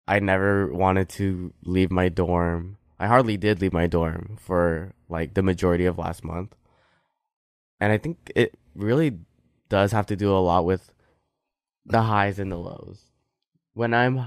I 0.08 0.20
never 0.20 0.72
wanted 0.72 1.10
to 1.10 1.52
leave 1.64 1.90
my 1.90 2.08
dorm. 2.08 2.78
I 3.00 3.08
hardly 3.08 3.36
did 3.36 3.60
leave 3.60 3.74
my 3.74 3.88
dorm 3.88 4.38
for 4.40 4.94
like 5.10 5.34
the 5.34 5.42
majority 5.42 5.86
of 5.86 5.98
last 5.98 6.24
month. 6.24 6.56
And 7.80 7.92
I 7.92 7.98
think 7.98 8.32
it 8.36 8.54
really 8.76 9.18
does 9.70 9.92
have 9.92 10.06
to 10.08 10.16
do 10.16 10.32
a 10.32 10.38
lot 10.38 10.66
with 10.66 10.92
the 11.84 12.04
highs 12.04 12.38
and 12.38 12.52
the 12.52 12.58
lows. 12.58 13.02
When 13.74 13.92
I'm 13.96 14.24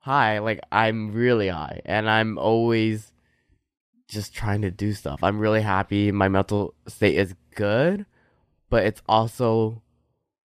high, 0.00 0.38
like 0.40 0.60
I'm 0.70 1.12
really 1.12 1.48
high 1.48 1.80
and 1.86 2.10
I'm 2.10 2.36
always 2.36 3.10
just 4.08 4.34
trying 4.34 4.60
to 4.62 4.70
do 4.70 4.92
stuff. 4.92 5.20
I'm 5.22 5.38
really 5.38 5.62
happy. 5.62 6.12
My 6.12 6.28
mental 6.28 6.74
state 6.88 7.16
is 7.16 7.34
good, 7.54 8.04
but 8.68 8.84
it's 8.84 9.00
also 9.08 9.80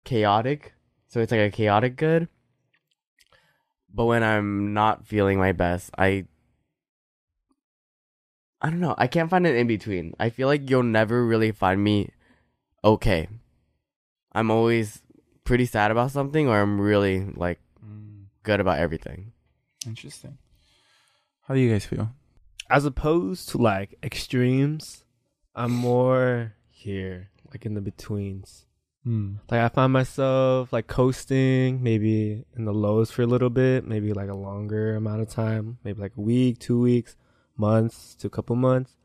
chaotic. 0.04 0.74
So 1.08 1.20
it's 1.20 1.32
like 1.32 1.40
a 1.40 1.50
chaotic 1.50 1.96
good. 1.96 2.28
But 3.92 4.04
when 4.06 4.22
I'm 4.22 4.74
not 4.74 5.06
feeling 5.06 5.38
my 5.38 5.52
best, 5.52 5.90
I 5.96 6.26
I 8.60 8.70
don't 8.70 8.80
know. 8.80 8.94
I 8.98 9.06
can't 9.06 9.30
find 9.30 9.46
an 9.46 9.54
in 9.54 9.66
between. 9.66 10.14
I 10.18 10.30
feel 10.30 10.48
like 10.48 10.68
you'll 10.68 10.82
never 10.82 11.24
really 11.24 11.52
find 11.52 11.82
me 11.82 12.10
okay. 12.84 13.28
I'm 14.32 14.50
always 14.50 15.02
pretty 15.44 15.64
sad 15.64 15.90
about 15.90 16.10
something, 16.10 16.48
or 16.48 16.60
I'm 16.60 16.80
really 16.80 17.24
like 17.34 17.60
Mm, 17.84 18.26
good 18.42 18.60
about 18.60 18.78
everything. 18.78 19.32
interesting. 19.86 20.36
How 21.46 21.54
do 21.54 21.60
you 21.60 21.70
guys 21.70 21.86
feel? 21.86 22.10
As 22.68 22.84
opposed 22.84 23.48
to 23.50 23.58
like 23.58 23.96
extremes, 24.02 25.04
I'm 25.54 25.72
more 25.72 26.54
here, 26.68 27.30
like 27.50 27.64
in 27.64 27.72
the 27.74 27.80
betweens. 27.80 28.66
Mm. 29.06 29.38
Like 29.50 29.60
I 29.60 29.68
find 29.68 29.92
myself 29.92 30.72
like 30.72 30.86
coasting, 30.86 31.82
maybe 31.82 32.44
in 32.56 32.64
the 32.64 32.74
lows 32.74 33.10
for 33.10 33.22
a 33.22 33.26
little 33.26 33.50
bit, 33.50 33.86
maybe 33.86 34.12
like 34.12 34.28
a 34.28 34.34
longer 34.34 34.96
amount 34.96 35.22
of 35.22 35.28
time, 35.28 35.78
maybe 35.84 36.00
like 36.00 36.16
a 36.16 36.20
week, 36.20 36.58
two 36.58 36.80
weeks, 36.80 37.16
months 37.56 38.14
to 38.16 38.26
a 38.26 38.30
couple 38.30 38.56
months, 38.56 38.96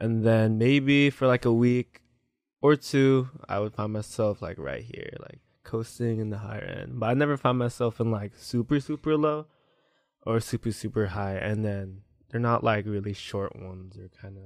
and 0.00 0.24
then 0.24 0.58
maybe 0.58 1.10
for 1.10 1.26
like 1.26 1.44
a 1.44 1.52
week 1.52 2.02
or 2.60 2.76
two, 2.76 3.28
I 3.48 3.58
would 3.58 3.74
find 3.74 3.92
myself 3.92 4.40
like 4.40 4.58
right 4.58 4.82
here, 4.82 5.10
like 5.20 5.40
coasting 5.64 6.18
in 6.20 6.30
the 6.30 6.38
higher 6.38 6.64
end. 6.82 6.98
But 6.98 7.10
I 7.10 7.14
never 7.14 7.36
find 7.36 7.58
myself 7.58 8.00
in 8.00 8.10
like 8.10 8.32
super 8.36 8.80
super 8.80 9.16
low 9.16 9.46
or 10.24 10.40
super 10.40 10.72
super 10.72 11.06
high, 11.06 11.34
and 11.36 11.64
then 11.64 12.02
they're 12.30 12.40
not 12.40 12.64
like 12.64 12.86
really 12.86 13.12
short 13.12 13.54
ones. 13.60 13.96
They're 13.96 14.08
kind 14.08 14.38
of 14.38 14.44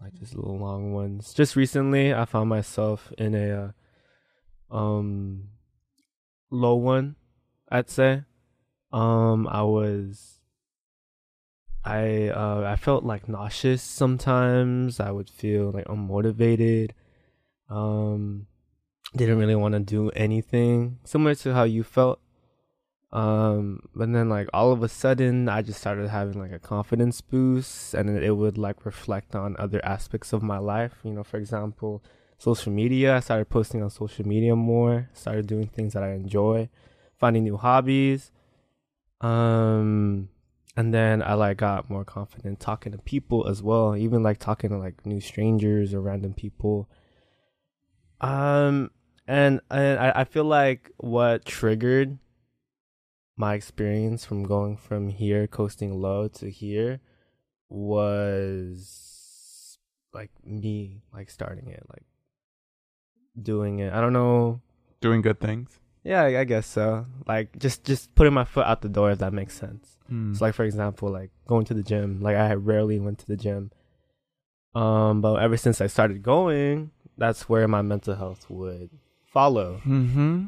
like 0.00 0.14
just 0.14 0.34
little 0.34 0.58
long 0.58 0.92
ones. 0.92 1.34
Just 1.34 1.56
recently, 1.56 2.14
I 2.14 2.24
found 2.24 2.48
myself 2.48 3.12
in 3.18 3.34
a 3.34 3.50
uh, 3.50 3.70
um 4.70 5.48
low 6.50 6.74
one, 6.74 7.16
I'd 7.70 7.90
say. 7.90 8.24
Um, 8.92 9.46
I 9.48 9.62
was. 9.62 10.40
I 11.84 12.28
uh 12.28 12.64
I 12.66 12.76
felt 12.76 13.04
like 13.04 13.28
nauseous 13.28 13.82
sometimes. 13.82 14.98
I 14.98 15.10
would 15.10 15.30
feel 15.30 15.70
like 15.70 15.86
unmotivated. 15.86 16.90
Um, 17.68 18.46
didn't 19.14 19.38
really 19.38 19.54
want 19.54 19.74
to 19.74 19.80
do 19.80 20.10
anything. 20.10 20.98
Similar 21.04 21.34
to 21.36 21.54
how 21.54 21.64
you 21.64 21.84
felt. 21.84 22.20
Um, 23.12 23.80
but 23.94 24.12
then 24.12 24.28
like 24.28 24.48
all 24.52 24.72
of 24.72 24.82
a 24.82 24.88
sudden, 24.88 25.48
I 25.48 25.62
just 25.62 25.80
started 25.80 26.08
having 26.08 26.40
like 26.40 26.52
a 26.52 26.58
confidence 26.58 27.20
boost, 27.20 27.94
and 27.94 28.10
it 28.10 28.32
would 28.32 28.58
like 28.58 28.84
reflect 28.84 29.34
on 29.34 29.56
other 29.58 29.80
aspects 29.84 30.32
of 30.32 30.42
my 30.42 30.58
life. 30.58 30.94
You 31.04 31.12
know, 31.12 31.24
for 31.24 31.36
example, 31.38 32.02
social 32.38 32.72
media. 32.72 33.16
I 33.16 33.20
started 33.20 33.48
posting 33.48 33.82
on 33.82 33.90
social 33.90 34.26
media 34.26 34.56
more. 34.56 35.08
Started 35.12 35.46
doing 35.46 35.68
things 35.68 35.94
that 35.94 36.02
I 36.02 36.12
enjoy, 36.12 36.68
finding 37.18 37.44
new 37.44 37.56
hobbies. 37.56 38.30
Um, 39.20 40.28
and 40.76 40.92
then 40.92 41.22
I 41.22 41.34
like 41.34 41.56
got 41.56 41.88
more 41.88 42.04
confident 42.04 42.60
talking 42.60 42.92
to 42.92 42.98
people 42.98 43.48
as 43.48 43.62
well, 43.62 43.96
even 43.96 44.22
like 44.22 44.38
talking 44.38 44.70
to 44.70 44.76
like 44.76 45.06
new 45.06 45.20
strangers 45.20 45.94
or 45.94 46.00
random 46.00 46.34
people. 46.34 46.88
Um, 48.20 48.90
and 49.26 49.60
and 49.70 49.98
I, 49.98 50.12
I 50.16 50.24
feel 50.24 50.44
like 50.44 50.92
what 50.98 51.44
triggered 51.44 52.18
my 53.36 53.54
experience 53.54 54.24
from 54.24 54.44
going 54.44 54.76
from 54.76 55.08
here 55.08 55.46
coasting 55.46 56.00
low 56.00 56.28
to 56.28 56.50
here 56.50 57.00
was 57.68 59.78
like 60.14 60.30
me 60.44 61.02
like 61.12 61.28
starting 61.28 61.68
it 61.68 61.82
like 61.90 62.06
doing 63.40 63.78
it. 63.80 63.92
I 63.92 64.00
don't 64.00 64.12
know. 64.12 64.60
Doing 65.00 65.20
good 65.22 65.38
things. 65.40 65.78
yeah 66.04 66.22
i 66.22 66.40
I 66.40 66.44
guess 66.44 66.66
so. 66.66 67.06
Like 67.26 67.58
just 67.58 67.84
just 67.84 68.14
putting 68.14 68.32
my 68.34 68.44
foot 68.44 68.66
out 68.66 68.80
the 68.82 68.88
door 68.88 69.10
if 69.10 69.18
that 69.18 69.32
makes 69.32 69.54
sense. 69.58 69.96
Mm. 70.10 70.36
so 70.36 70.44
like 70.44 70.54
for 70.54 70.64
example 70.64 71.10
like 71.10 71.30
going 71.46 71.64
to 71.66 71.74
the 71.74 71.82
gym. 71.82 72.20
Like 72.22 72.36
i 72.36 72.54
rarely 72.54 72.98
went 73.00 73.18
to 73.20 73.26
the 73.26 73.36
gym. 73.36 73.70
Um 74.74 75.20
but 75.20 75.34
ever 75.36 75.56
since 75.56 75.80
i 75.80 75.86
started 75.88 76.22
going 76.22 76.90
that's 77.18 77.48
where 77.48 77.66
my 77.68 77.82
mental 77.82 78.14
health 78.14 78.46
would 78.48 78.90
follow. 79.24 79.80
Mm-hmm. 79.84 80.46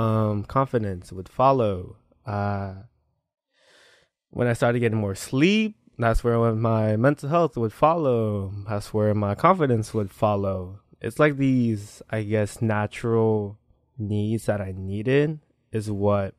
um 0.00 0.44
confidence 0.44 1.12
would 1.12 1.28
follow. 1.28 1.96
Uh 2.26 2.74
when 4.30 4.46
i 4.46 4.52
started 4.54 4.80
getting 4.80 4.98
more 4.98 5.14
sleep 5.16 5.76
that's 5.98 6.22
where 6.24 6.38
my 6.54 6.96
mental 6.96 7.28
health 7.28 7.58
would 7.58 7.74
follow. 7.74 8.50
That's 8.66 8.88
where 8.94 9.12
my 9.14 9.34
confidence 9.34 9.92
would 9.92 10.10
follow 10.10 10.80
it's 11.00 11.18
like 11.18 11.36
these 11.36 12.02
i 12.10 12.22
guess 12.22 12.60
natural 12.62 13.58
needs 13.98 14.46
that 14.46 14.60
i 14.60 14.72
needed 14.76 15.38
is 15.72 15.90
what 15.90 16.34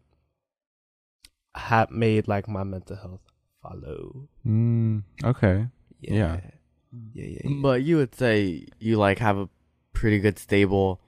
had 1.56 1.92
made 1.92 2.28
like 2.28 2.48
my 2.48 2.64
mental 2.64 2.96
health 2.96 3.22
follow 3.62 4.28
Mm. 4.46 5.04
Okay. 5.24 5.68
Yeah. 6.00 6.12
yeah 6.14 6.40
yeah, 7.14 7.26
yeah. 7.44 7.50
But 7.62 7.84
you 7.84 7.98
would 7.98 8.16
say 8.16 8.66
you 8.80 8.98
like 8.98 9.20
have 9.20 9.38
a 9.38 9.48
pretty 9.94 10.20
good 10.20 10.40
stable 10.40 11.00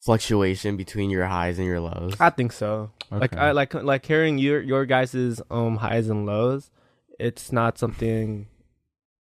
fluctuation 0.00 0.76
between 0.76 1.10
your 1.10 1.26
highs 1.26 1.58
and 1.58 1.66
your 1.66 1.80
lows. 1.80 2.14
i 2.20 2.30
think 2.30 2.52
so 2.52 2.90
like 3.10 3.36
I 3.36 3.50
like 3.52 3.74
like 3.74 4.06
hearing 4.06 4.38
your 4.38 4.60
your 4.62 4.86
guys's 4.86 5.42
um 5.50 5.76
highs 5.76 6.08
and 6.08 6.24
lows. 6.24 6.70
It's 7.18 7.52
not 7.52 7.76
something. 7.78 8.48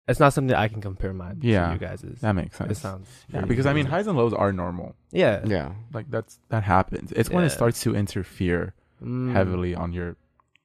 It's 0.09 0.19
not 0.21 0.33
something 0.33 0.55
I 0.57 0.69
can 0.69 0.81
compare 0.81 1.13
mine 1.13 1.39
Yeah, 1.43 1.67
to 1.69 1.73
you 1.75 1.79
guys's. 1.79 2.21
that 2.23 2.33
makes 2.33 2.57
sense. 2.57 2.71
It 2.73 2.77
sounds 2.77 3.09
Yeah, 3.29 3.41
very 3.41 3.47
because 3.49 3.67
I 3.67 3.73
mean, 3.75 3.87
highs 3.87 4.07
and 4.07 4.17
lows 4.17 4.33
are 4.33 4.53
normal. 4.53 4.97
yeah, 5.13 5.43
yeah. 5.47 5.73
Like 5.93 6.11
that's 6.11 6.41
that 6.49 6.63
happens. 6.65 7.13
It's 7.13 7.29
when 7.31 7.45
it 7.45 7.51
starts 7.51 7.81
to 7.83 7.95
interfere 7.95 8.75
Mm. 9.03 9.33
heavily 9.33 9.75
on 9.77 9.93
your 9.93 10.17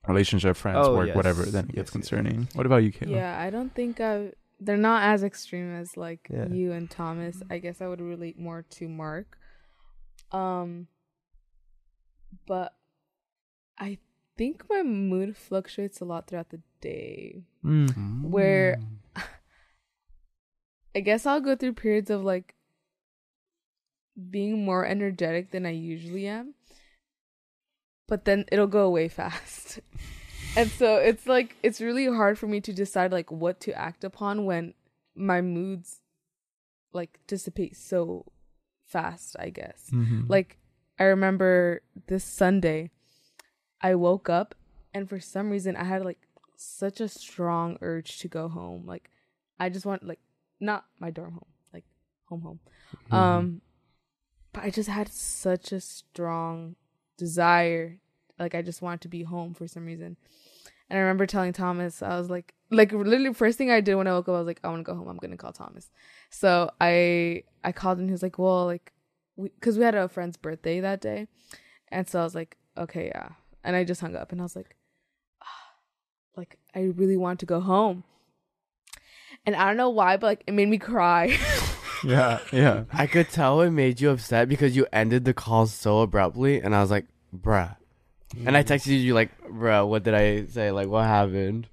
relationship, 0.08 0.56
friends, 0.58 0.88
Oh, 0.88 0.96
work, 0.96 1.08
yes. 1.08 1.16
whatever. 1.16 1.44
Then 1.46 1.66
it 1.66 1.76
Yes, 1.76 1.76
gets 1.76 1.90
yes, 1.90 1.92
concerning. 1.92 2.48
What 2.56 2.66
about 2.66 2.78
you, 2.84 2.92
Kayla? 2.92 3.12
Yeah, 3.12 3.38
I 3.40 3.50
don't 3.52 3.74
think 3.76 4.00
I. 4.02 4.32
They're 4.60 4.78
not 4.92 5.04
as 5.04 5.24
extreme 5.24 5.72
as 5.76 5.98
like 5.98 6.28
Yeah. 6.34 6.48
you 6.48 6.72
and 6.72 6.90
Thomas. 6.90 7.44
I 7.52 7.60
guess 7.60 7.80
I 7.82 7.88
would 7.88 8.02
relate 8.02 8.40
more 8.40 8.64
to 8.78 8.88
Mark. 8.90 9.38
Um, 10.32 10.88
but 12.48 12.74
I 13.78 13.98
think 14.38 14.64
my 14.70 14.84
mood 14.84 15.36
fluctuates 15.38 16.00
a 16.02 16.06
lot 16.06 16.28
throughout 16.28 16.50
the 16.50 16.62
day. 16.82 17.44
Mm. 17.64 18.22
Where 18.24 18.78
I 20.96 21.00
guess 21.00 21.26
I'll 21.26 21.42
go 21.42 21.56
through 21.56 21.74
periods 21.74 22.10
of 22.10 22.24
like 22.24 22.56
being 24.30 24.64
more 24.64 24.86
energetic 24.86 25.52
than 25.52 25.66
I 25.66 25.72
usually 25.72 26.28
am. 26.28 26.54
But 28.08 28.26
then 28.26 28.46
it'll 28.52 28.68
go 28.68 28.84
away 28.86 29.08
fast. 29.10 29.80
and 30.56 30.70
so 30.70 30.98
it's 30.98 31.26
like 31.26 31.56
it's 31.64 31.82
really 31.82 32.06
hard 32.06 32.38
for 32.38 32.48
me 32.48 32.62
to 32.62 32.74
decide 32.74 33.12
like 33.12 33.32
what 33.32 33.60
to 33.62 33.74
act 33.74 34.04
upon 34.04 34.46
when 34.46 34.74
my 35.16 35.42
moods 35.42 36.02
like 36.92 37.20
dissipate 37.28 37.76
so 37.76 38.26
fast, 38.86 39.36
I 39.40 39.50
guess. 39.50 39.90
Mhm. 39.92 40.30
Like 40.30 40.58
I 41.00 41.06
remember 41.06 41.82
this 42.08 42.24
Sunday, 42.24 42.92
I 43.82 43.96
woke 43.96 44.30
up 44.30 44.54
and 44.94 45.10
for 45.10 45.20
some 45.20 45.50
reason 45.50 45.76
I 45.76 45.86
had 45.86 46.06
like 46.06 46.20
such 46.56 47.02
a 47.02 47.08
strong 47.08 47.78
urge 47.82 48.20
to 48.20 48.28
go 48.28 48.48
home. 48.48 48.86
Like 48.86 49.10
I 49.60 49.70
just 49.70 49.86
want 49.88 50.04
like 50.06 50.20
not 50.64 50.86
my 51.00 51.12
dorm 51.12 51.34
home, 51.34 51.52
like 51.74 51.86
home 52.26 52.42
home. 52.42 52.60
Mm-hmm. 52.96 53.16
Um 53.16 53.62
but 54.54 54.64
I 54.64 54.70
just 54.70 54.90
had 54.90 55.12
such 55.12 55.72
a 55.72 55.82
strong 55.82 56.76
desire. 57.18 58.00
Like 58.40 58.56
I 58.56 58.62
just 58.62 58.82
wanted 58.82 59.02
to 59.02 59.08
be 59.08 59.24
home 59.24 59.54
for 59.54 59.68
some 59.68 59.86
reason. 59.86 60.18
And 60.90 61.00
I 61.00 61.02
remember 61.02 61.26
telling 61.26 61.54
Thomas, 61.54 62.02
I 62.02 62.20
was 62.20 62.30
like 62.30 62.54
like 62.70 62.92
literally 62.92 63.34
first 63.34 63.58
thing 63.58 63.72
I 63.72 63.82
did 63.82 63.96
when 63.96 64.08
I 64.08 64.12
woke 64.12 64.28
up, 64.30 64.36
I 64.36 64.40
was 64.40 64.48
like, 64.48 64.60
I 64.64 64.70
want 64.70 64.80
to 64.80 64.92
go 64.92 64.96
home. 64.96 65.08
I'm 65.08 65.18
gonna 65.18 65.38
call 65.38 65.54
Thomas. 65.54 65.90
So 66.30 66.70
I 66.80 67.44
I 67.64 67.72
called 67.72 68.00
him. 68.00 68.08
He 68.08 68.12
was 68.12 68.24
like, 68.24 68.38
well, 68.38 68.66
like 68.66 68.94
we 69.36 69.50
because 69.50 69.78
we 69.78 69.84
had 69.84 69.96
a 69.96 70.08
friend's 70.08 70.38
birthday 70.38 70.80
that 70.80 71.02
day, 71.02 71.28
and 71.90 72.08
so 72.08 72.20
I 72.20 72.24
was 72.24 72.36
like, 72.36 72.58
okay, 72.78 73.08
yeah. 73.08 73.30
And 73.64 73.76
I 73.76 73.84
just 73.84 74.02
hung 74.02 74.16
up, 74.16 74.32
and 74.32 74.42
I 74.42 74.44
was 74.44 74.56
like, 74.56 74.76
ah, 75.42 75.72
like 76.36 76.58
I 76.76 76.82
really 76.82 77.18
want 77.18 77.40
to 77.40 77.46
go 77.46 77.60
home. 77.60 78.04
And 79.46 79.56
I 79.56 79.68
don't 79.68 79.78
know 79.78 79.90
why, 79.90 80.18
but 80.18 80.28
like 80.28 80.44
it 80.48 80.54
made 80.54 80.70
me 80.70 80.78
cry. 80.78 81.38
yeah, 82.04 82.40
yeah. 82.52 82.84
I 82.92 83.08
could 83.08 83.30
tell 83.30 83.62
it 83.62 83.72
made 83.72 84.00
you 84.00 84.10
upset 84.10 84.48
because 84.48 84.76
you 84.76 84.88
ended 84.94 85.26
the 85.26 85.34
call 85.34 85.68
so 85.68 86.00
abruptly, 86.00 86.62
and 86.62 86.76
I 86.76 86.82
was 86.82 86.92
like, 86.92 87.06
bruh. 87.36 87.76
And 88.46 88.58
I 88.58 88.64
mm. 88.64 88.68
texted 88.68 89.02
you 89.02 89.14
like, 89.14 89.30
bruh, 89.42 89.88
what 89.88 90.04
did 90.04 90.14
I 90.14 90.46
say? 90.46 90.72
Like, 90.72 90.88
what 90.88 91.06
happened? 91.06 91.68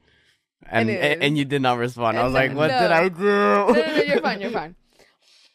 And 0.68 0.90
And 0.90 1.22
and, 1.22 1.38
you 1.38 1.44
did 1.44 1.62
not 1.62 1.78
respond. 1.78 2.18
I 2.18 2.20
And 2.20 2.26
was 2.26 2.34
like, 2.34 2.50
no- 2.52 2.56
what 2.58 2.68
did. 2.68 2.90
I 2.90 3.08
do? 3.08 3.24
no, 3.24 3.68
no, 3.68 3.72
no, 3.72 4.02
you're 4.02 4.20
fine. 4.20 4.40
You're 4.40 4.50
fine. 4.50 4.74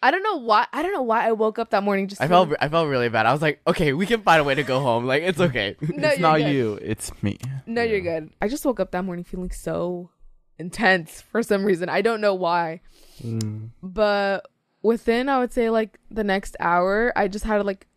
I 0.01 0.11
don't 0.11 0.23
know 0.23 0.37
why. 0.37 0.67
I 0.71 0.83
don't 0.83 0.93
know 0.93 1.01
why 1.01 1.27
I 1.27 1.31
woke 1.31 1.57
up 1.57 1.71
that 1.71 1.83
morning 1.83 2.07
just. 2.07 2.21
I 2.21 2.27
feeling- 2.27 2.49
felt 2.49 2.57
I 2.61 2.69
felt 2.69 2.87
really 2.89 3.09
bad. 3.09 3.25
I 3.25 3.33
was 3.33 3.41
like, 3.41 3.61
okay, 3.67 3.93
we 3.93 4.05
can 4.05 4.21
find 4.21 4.41
a 4.41 4.43
way 4.43 4.55
to 4.55 4.63
go 4.63 4.79
home. 4.79 5.05
Like, 5.05 5.23
it's 5.23 5.39
mm. 5.39 5.49
okay. 5.49 5.75
No, 5.81 6.09
it's 6.09 6.19
not 6.19 6.37
good. 6.37 6.53
you. 6.53 6.79
It's 6.81 7.11
me. 7.23 7.37
No, 7.65 7.81
you're 7.81 8.01
good. 8.01 8.31
I 8.41 8.47
just 8.47 8.65
woke 8.65 8.79
up 8.79 8.91
that 8.91 9.03
morning 9.05 9.23
feeling 9.25 9.51
so 9.51 10.09
intense 10.59 11.21
for 11.21 11.41
some 11.43 11.63
reason. 11.65 11.89
I 11.89 12.01
don't 12.01 12.21
know 12.21 12.33
why. 12.33 12.81
Mm. 13.23 13.69
But 13.83 14.47
within, 14.81 15.29
I 15.29 15.39
would 15.39 15.51
say 15.53 15.69
like 15.69 15.99
the 16.11 16.23
next 16.23 16.55
hour, 16.59 17.11
I 17.15 17.27
just 17.27 17.45
had 17.45 17.65
like 17.65 17.87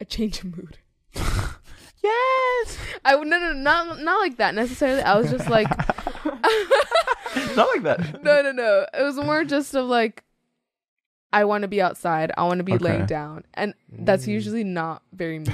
a 0.00 0.04
change 0.04 0.40
of 0.40 0.56
mood. 0.56 0.78
Yes. 2.02 2.78
I 3.04 3.16
would 3.16 3.26
no 3.26 3.36
no 3.38 3.52
not 3.52 3.98
not 4.00 4.20
like 4.20 4.36
that 4.36 4.54
necessarily. 4.54 5.02
I 5.02 5.18
was 5.18 5.28
just 5.28 5.48
like 5.50 5.66
Not 7.56 7.68
like 7.74 7.82
that. 7.82 8.22
no, 8.22 8.42
no, 8.42 8.52
no. 8.52 8.86
It 8.94 9.02
was 9.02 9.16
more 9.16 9.44
just 9.44 9.74
of 9.74 9.86
like, 9.86 10.22
I 11.32 11.44
want 11.44 11.62
to 11.62 11.68
be 11.68 11.82
outside. 11.82 12.30
I 12.38 12.44
want 12.44 12.58
to 12.58 12.64
be 12.64 12.74
Okay. 12.74 12.84
laying 12.84 13.06
down, 13.06 13.44
and 13.54 13.74
that's 13.90 14.24
Mm. 14.24 14.28
usually 14.28 14.62
not 14.64 15.02
very 15.12 15.40
me. 15.40 15.46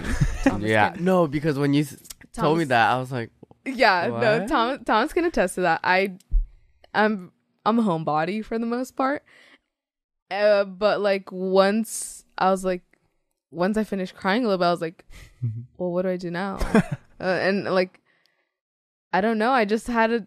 Yeah, 0.60 0.90
can- 0.90 1.04
no, 1.04 1.26
because 1.26 1.58
when 1.58 1.72
you 1.72 1.82
s- 1.84 1.96
told 2.34 2.58
me 2.58 2.64
that, 2.64 2.90
I 2.92 2.98
was 2.98 3.10
like, 3.10 3.30
Yeah, 3.64 4.08
no. 4.08 4.38
What? 4.40 4.48
Thomas, 4.48 4.80
Thomas 4.84 5.12
can 5.12 5.24
attest 5.24 5.54
to 5.56 5.62
that. 5.62 5.80
I, 5.84 6.18
I'm, 6.94 7.32
I'm 7.64 7.78
a 7.78 7.82
homebody 7.82 8.44
for 8.44 8.58
the 8.58 8.66
most 8.66 8.96
part. 8.96 9.24
Uh, 10.30 10.64
but 10.64 11.00
like 11.00 11.30
once 11.30 12.24
I 12.38 12.50
was 12.50 12.64
like, 12.64 12.82
once 13.50 13.76
I 13.76 13.84
finished 13.84 14.14
crying 14.14 14.44
a 14.44 14.48
little 14.48 14.58
bit, 14.58 14.66
I 14.66 14.70
was 14.70 14.80
like, 14.80 15.04
well, 15.76 15.92
what 15.92 16.02
do 16.02 16.08
I 16.08 16.16
do 16.16 16.30
now? 16.30 16.58
uh, 17.20 17.24
and 17.24 17.64
like, 17.64 18.00
I 19.12 19.20
don't 19.20 19.38
know. 19.38 19.50
I 19.50 19.64
just 19.64 19.86
had 19.86 20.10
a 20.10 20.26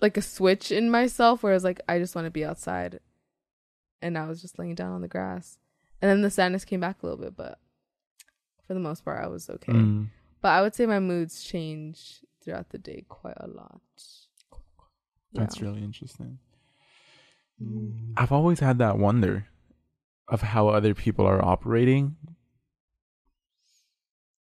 like 0.00 0.16
a 0.16 0.22
switch 0.22 0.70
in 0.72 0.90
myself 0.90 1.42
where 1.42 1.52
I 1.52 1.56
was 1.56 1.64
like, 1.64 1.80
I 1.88 1.98
just 1.98 2.14
want 2.14 2.26
to 2.26 2.30
be 2.30 2.44
outside, 2.44 3.00
and 4.00 4.16
I 4.16 4.26
was 4.26 4.40
just 4.40 4.58
laying 4.58 4.76
down 4.76 4.92
on 4.92 5.02
the 5.02 5.08
grass, 5.08 5.58
and 6.00 6.08
then 6.08 6.22
the 6.22 6.30
sadness 6.30 6.64
came 6.64 6.80
back 6.80 7.02
a 7.02 7.06
little 7.06 7.22
bit, 7.22 7.36
but 7.36 7.58
for 8.66 8.74
the 8.74 8.80
most 8.80 9.04
part, 9.04 9.22
I 9.22 9.26
was 9.26 9.50
okay. 9.50 9.72
Mm. 9.72 10.08
But 10.40 10.50
I 10.50 10.62
would 10.62 10.74
say 10.76 10.86
my 10.86 11.00
moods 11.00 11.42
change 11.42 12.20
throughout 12.42 12.70
the 12.70 12.78
day 12.78 13.04
quite 13.08 13.34
a 13.38 13.46
lot. 13.46 13.80
That's 15.32 15.58
Yeah. 15.60 15.68
really 15.68 15.82
interesting. 15.84 16.38
Mm. 17.62 18.14
I've 18.16 18.32
always 18.32 18.60
had 18.60 18.78
that 18.78 18.98
wonder 18.98 19.46
of 20.28 20.42
how 20.42 20.68
other 20.68 20.94
people 20.94 21.26
are 21.26 21.44
operating. 21.44 22.16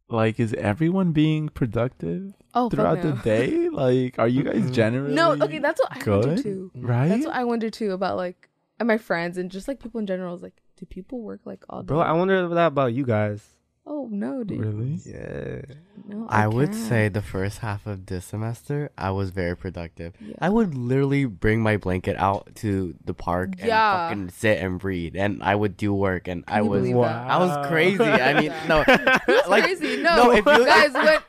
Like, 0.10 0.40
is 0.40 0.54
everyone 0.54 1.12
being 1.12 1.50
productive 1.50 2.34
Oh, 2.54 2.70
fuck 2.70 2.72
throughout 2.72 3.02
the 3.02 3.12
day? 3.24 3.68
Like, 3.78 4.18
are 4.18 4.28
you 4.28 4.44
guys 4.44 4.70
Mm. 4.72 4.74
generally 4.74 5.14
No, 5.16 5.34
okay, 5.34 5.60
that's 5.60 5.80
what 5.82 5.92
I 5.92 6.10
wonder 6.10 6.42
too. 6.42 6.72
right? 6.76 7.10
That's 7.10 7.26
what 7.26 7.36
I 7.36 7.44
wonder 7.44 7.70
too 7.70 7.92
about 7.92 8.16
like 8.18 8.50
and 8.80 8.88
my 8.88 8.98
friends 8.98 9.38
and 9.38 9.52
just 9.52 9.68
like 9.68 9.80
people 9.80 10.00
in 10.00 10.08
general. 10.08 10.34
Is 10.36 10.42
like, 10.44 10.62
do 10.78 10.86
people 10.86 11.22
work 11.22 11.42
like 11.46 11.64
all 11.70 11.82
day? 11.84 11.88
Bro, 11.88 12.00
I 12.02 12.14
wonder 12.14 12.48
that 12.48 12.68
about 12.68 12.94
you 12.94 13.06
guys. 13.06 13.57
Oh 13.88 14.08
no, 14.12 14.44
dude. 14.44 14.60
really? 14.60 15.00
Yeah. 15.06 15.62
No, 16.06 16.28
I, 16.30 16.48
would 16.48 16.76
say 16.76 17.10
the 17.10 17.22
first 17.22 17.60
half 17.60 17.88
of 17.88 18.06
this 18.06 18.26
semester, 18.26 18.92
I 18.98 19.12
was 19.12 19.30
very 19.32 19.56
productive. 19.58 20.14
Yeah. 20.22 20.36
I 20.40 20.50
would 20.50 20.76
literally 20.76 21.26
bring 21.26 21.62
my 21.62 21.78
blanket 21.78 22.16
out 22.18 22.54
to 22.58 22.96
the 23.04 23.14
park 23.14 23.56
Yeah. 23.58 24.10
and 24.12 24.30
fucking 24.30 24.38
sit 24.38 24.60
and 24.64 24.82
read, 24.84 25.16
and 25.16 25.42
I 25.42 25.56
would 25.56 25.76
do 25.78 25.94
work, 25.94 26.28
and 26.28 26.44
I 26.48 26.58
Can 26.58 26.64
you 26.66 26.70
was, 26.70 26.82
believe 26.82 26.96
that? 27.02 27.30
I 27.32 27.38
was 27.40 27.68
crazy. 27.68 28.04
I 28.04 28.40
mean, 28.42 28.54
no, 28.68 28.84
like, 29.50 29.64
crazy. 29.64 29.98
No, 30.04 30.16
no, 30.16 30.32
if 30.32 30.46
you- 30.46 30.66
guys, 30.66 30.94
what? 30.94 31.24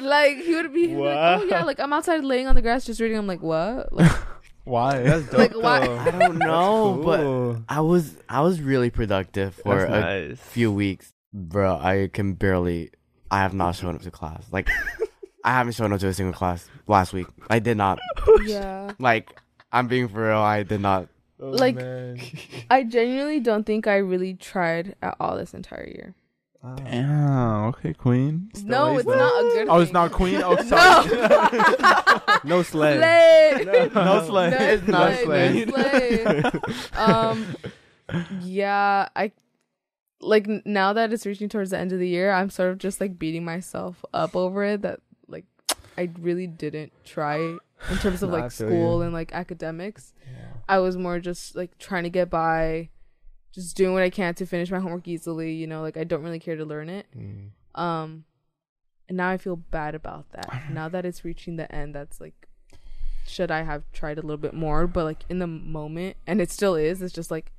Like 0.00 0.36
he 0.38 0.54
would 0.54 0.72
be 0.72 0.88
like, 0.96 1.40
oh 1.40 1.44
yeah, 1.44 1.64
like 1.64 1.80
I'm 1.80 1.92
outside 1.92 2.24
laying 2.24 2.46
on 2.46 2.54
the 2.54 2.62
grass 2.62 2.84
just 2.84 3.00
reading. 3.00 3.16
I'm 3.18 3.26
like, 3.26 3.42
what? 3.42 3.92
Like, 3.92 4.10
Why? 4.64 5.02
That's 5.02 5.26
dope. 5.26 5.38
Like, 5.38 5.54
why- 5.56 5.88
I 5.98 6.10
don't 6.12 6.38
know, 6.38 7.02
That's 7.02 7.04
but. 7.66 7.74
I 7.74 7.80
was, 7.80 8.16
I 8.28 8.40
was 8.42 8.60
really 8.60 8.90
productive 8.90 9.54
for 9.56 9.76
That's 9.80 9.90
a 9.90 10.28
nice. 10.28 10.38
few 10.40 10.70
weeks, 10.72 11.12
bro. 11.32 11.76
I 11.76 12.08
can 12.12 12.34
barely. 12.34 12.90
I 13.30 13.38
have 13.38 13.54
not 13.54 13.74
shown 13.76 13.94
up 13.94 14.02
to 14.02 14.10
class. 14.10 14.44
Like, 14.52 14.68
I 15.44 15.52
haven't 15.52 15.72
shown 15.72 15.92
up 15.92 16.00
to 16.00 16.08
a 16.08 16.12
single 16.14 16.34
class 16.34 16.68
last 16.86 17.12
week. 17.12 17.26
I 17.50 17.58
did 17.58 17.76
not. 17.76 17.98
yeah. 18.44 18.92
Like, 18.98 19.40
I'm 19.72 19.86
being 19.88 20.08
for 20.08 20.26
real. 20.28 20.38
I 20.38 20.62
did 20.64 20.80
not. 20.80 21.08
Oh, 21.40 21.50
like- 21.50 21.76
man. 21.76 22.20
I 22.70 22.84
genuinely 22.84 23.40
don't 23.40 23.64
think 23.64 23.86
I 23.86 23.96
really 23.96 24.34
tried 24.34 24.94
at 25.02 25.16
all 25.18 25.36
this 25.36 25.54
entire 25.54 25.86
year. 25.88 26.14
Damn. 26.76 27.64
Okay, 27.70 27.92
Queen. 27.92 28.48
no, 28.62 28.96
it's 28.96 29.04
not 29.04 29.16
a 29.16 29.42
good. 29.48 29.68
Oh, 29.68 29.80
it's 29.80 29.90
not 29.92 30.12
Queen. 30.12 30.40
Oh, 30.44 30.54
sorry. 30.62 32.38
no 32.44 32.62
slay. 32.62 32.98
Slay. 32.98 33.64
No 33.64 34.24
slay. 34.24 34.50
No 34.50 34.56
It's 34.60 34.86
not 34.86 35.18
slay, 35.18 35.64
no 35.66 35.66
slay. 35.66 36.42
slay. 36.42 36.42
um, 36.94 37.56
yeah, 38.42 39.08
I 39.16 39.32
like 40.22 40.48
now 40.64 40.92
that 40.92 41.12
it's 41.12 41.26
reaching 41.26 41.48
towards 41.48 41.70
the 41.70 41.78
end 41.78 41.92
of 41.92 41.98
the 41.98 42.08
year, 42.08 42.32
I'm 42.32 42.50
sort 42.50 42.70
of 42.70 42.78
just 42.78 43.00
like 43.00 43.18
beating 43.18 43.44
myself 43.44 44.04
up 44.14 44.36
over 44.36 44.64
it 44.64 44.82
that 44.82 45.00
like 45.28 45.44
I 45.98 46.10
really 46.18 46.46
didn't 46.46 46.92
try 47.04 47.36
in 47.38 47.98
terms 48.00 48.22
of 48.22 48.30
like 48.30 48.50
school 48.50 48.98
you. 48.98 49.02
and 49.02 49.12
like 49.12 49.32
academics. 49.32 50.14
I 50.68 50.78
was 50.78 50.96
more 50.96 51.18
just 51.18 51.56
like 51.56 51.76
trying 51.78 52.04
to 52.04 52.10
get 52.10 52.30
by, 52.30 52.88
just 53.52 53.76
doing 53.76 53.92
what 53.92 54.02
I 54.02 54.10
can 54.10 54.34
to 54.36 54.46
finish 54.46 54.70
my 54.70 54.78
homework 54.78 55.08
easily. 55.08 55.52
You 55.52 55.66
know, 55.66 55.82
like 55.82 55.96
I 55.96 56.04
don't 56.04 56.22
really 56.22 56.38
care 56.38 56.56
to 56.56 56.64
learn 56.64 56.88
it. 56.88 57.06
Mm. 57.16 57.50
Um, 57.74 58.24
and 59.08 59.16
now 59.16 59.28
I 59.28 59.36
feel 59.36 59.56
bad 59.56 59.94
about 59.94 60.30
that. 60.32 60.70
Now 60.70 60.88
that 60.88 61.04
it's 61.04 61.24
reaching 61.24 61.56
the 61.56 61.72
end, 61.74 61.94
that's 61.94 62.20
like, 62.20 62.48
should 63.26 63.50
I 63.50 63.62
have 63.62 63.82
tried 63.92 64.18
a 64.18 64.22
little 64.22 64.36
bit 64.36 64.54
more? 64.54 64.86
But 64.86 65.04
like 65.04 65.24
in 65.28 65.40
the 65.40 65.46
moment, 65.46 66.16
and 66.26 66.40
it 66.40 66.50
still 66.50 66.76
is. 66.76 67.02
It's 67.02 67.12
just 67.12 67.30
like, 67.30 67.52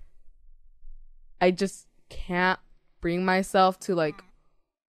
I 1.41 1.51
just 1.51 1.87
can't 2.09 2.59
bring 3.01 3.25
myself 3.25 3.79
to 3.81 3.95
like 3.95 4.23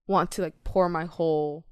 want 0.07 0.31
to 0.31 0.41
like 0.41 0.63
pour 0.63 0.89
my 0.89 1.05
whole 1.05 1.65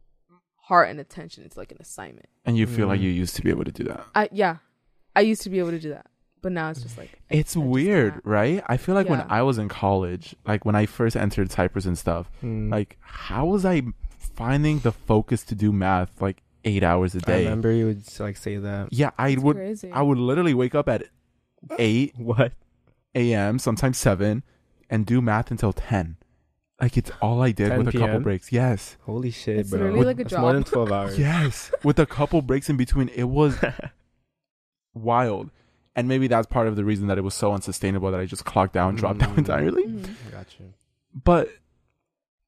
heart 0.58 0.90
and 0.90 1.00
attention 1.00 1.44
into 1.44 1.58
like 1.58 1.72
an 1.72 1.78
assignment. 1.80 2.28
And 2.46 2.58
you 2.58 2.68
feel 2.68 2.88
like 2.88 3.00
Mm. 3.00 3.04
you 3.04 3.10
used 3.12 3.36
to 3.38 3.42
be 3.42 3.50
able 3.50 3.64
to 3.66 3.72
do 3.72 3.84
that. 3.86 4.06
I 4.16 4.30
yeah, 4.32 4.58
I 5.16 5.22
used 5.22 5.42
to 5.44 5.50
be 5.50 5.60
able 5.60 5.72
to 5.72 5.80
do 5.80 5.90
that, 5.90 6.08
but 6.42 6.52
now 6.52 6.70
it's 6.70 6.82
just 6.84 6.98
like 6.98 7.20
It's 7.30 7.56
I 7.56 7.60
just 7.60 7.66
weird, 7.66 8.22
right? 8.24 8.64
I 8.68 8.78
feel 8.78 8.96
like 8.96 9.10
when 9.10 9.26
I 9.30 9.42
was 9.42 9.58
in 9.58 9.68
college, 9.70 10.36
like 10.46 10.66
when 10.66 10.76
I 10.76 10.86
first 10.86 11.16
entered 11.16 11.52
Cypress 11.52 11.86
and 11.86 11.98
stuff, 11.98 12.30
Mm. 12.44 12.70
like 12.72 12.98
how 13.02 13.46
was 13.46 13.66
I 13.66 13.82
finding 14.36 14.80
the 14.80 14.92
focus 14.92 15.44
to 15.46 15.56
do 15.56 15.72
math 15.72 16.22
like 16.22 16.44
eight 16.64 16.84
hours 16.84 17.16
a 17.16 17.22
day? 17.22 17.42
I 17.42 17.44
remember 17.46 17.72
you 17.72 17.86
would 17.88 18.20
like 18.20 18.38
say 18.38 18.58
that. 18.58 18.92
Yeah, 18.94 19.12
I 19.18 19.30
It's 19.30 19.42
would. 19.42 19.56
crazy. 19.58 19.92
I 19.92 20.02
would 20.02 20.18
literally 20.20 20.54
wake 20.54 20.76
up 20.76 20.88
at 20.90 21.04
eight 21.80 22.14
What? 22.18 22.54
a.m., 23.16 23.58
sometimes 23.58 23.98
seven, 23.98 24.44
and 24.90 25.06
do 25.06 25.22
math 25.22 25.52
until 25.52 25.74
ten. 25.74 26.18
Like 26.82 26.96
it's 26.98 27.10
all 27.22 27.42
I 27.42 27.52
did 27.52 27.76
with 27.78 27.88
a 27.88 27.92
couple 27.92 28.08
PM? 28.08 28.24
breaks. 28.24 28.52
Yes, 28.52 28.98
Holy 29.02 29.32
shit, 29.32 29.58
It's 29.58 29.70
bro. 29.72 29.80
literally 29.80 30.06
like 30.06 30.20
a 30.20 30.24
That's 30.26 30.38
more 30.40 30.54
than 30.54 30.64
12 30.64 30.92
hours. 30.92 31.18
yes, 31.20 31.72
with 31.84 31.98
a 31.98 32.06
couple 32.06 32.42
breaks 32.44 32.70
in 32.70 32.78
between. 32.78 33.10
It 33.10 33.24
was 33.24 33.58
wild, 34.94 35.52
and 35.96 36.08
maybe 36.08 36.28
that's 36.28 36.48
part 36.48 36.68
of 36.68 36.76
the 36.76 36.84
reason 36.86 37.08
that 37.08 37.18
it 37.18 37.22
was 37.22 37.34
so 37.34 37.54
unsustainable 37.54 38.12
that 38.12 38.20
I 38.20 38.26
just 38.26 38.46
clocked 38.46 38.76
out 38.78 38.90
and 38.90 38.98
dropped 38.98 39.22
out 39.24 39.30
Mm. 39.36 39.38
entirely. 39.40 39.86
Mhm. 39.86 40.32
Got 40.32 40.60
you. 40.60 40.74
But 41.14 41.50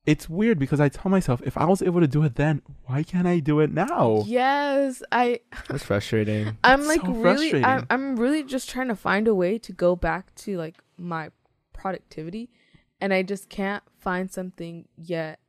it's 0.06 0.30
weird 0.30 0.58
because 0.60 0.80
I 0.80 0.90
tell 0.90 1.10
myself 1.12 1.42
if 1.46 1.58
I 1.58 1.66
was 1.66 1.82
able 1.82 2.00
to 2.00 2.08
do 2.08 2.24
it 2.24 2.36
then, 2.36 2.62
why 2.86 3.04
can't 3.04 3.28
I 3.28 3.40
do 3.40 3.60
it 3.60 3.72
now? 3.72 4.24
Yes, 4.26 5.02
I 5.12 5.40
That's 5.70 5.84
frustrating. 5.84 6.58
I'm 6.64 6.80
It's 6.82 6.88
like 6.88 7.02
so 7.02 7.08
really 7.12 7.48
I'm, 7.56 7.62
frustrating. 7.62 7.88
I'm 7.90 8.16
really 8.16 8.44
just 8.44 8.70
trying 8.70 8.88
to 8.90 8.96
find 8.96 9.28
a 9.28 9.34
way 9.36 9.58
to 9.60 9.72
go 9.74 9.96
back 9.96 10.34
to 10.36 10.58
like 10.58 10.78
my 10.98 11.32
productivity 11.82 12.50
and 13.02 13.14
I 13.14 13.24
just 13.24 13.50
can't 13.50 13.84
find 13.98 14.30
something 14.32 14.88
yet 14.98 15.40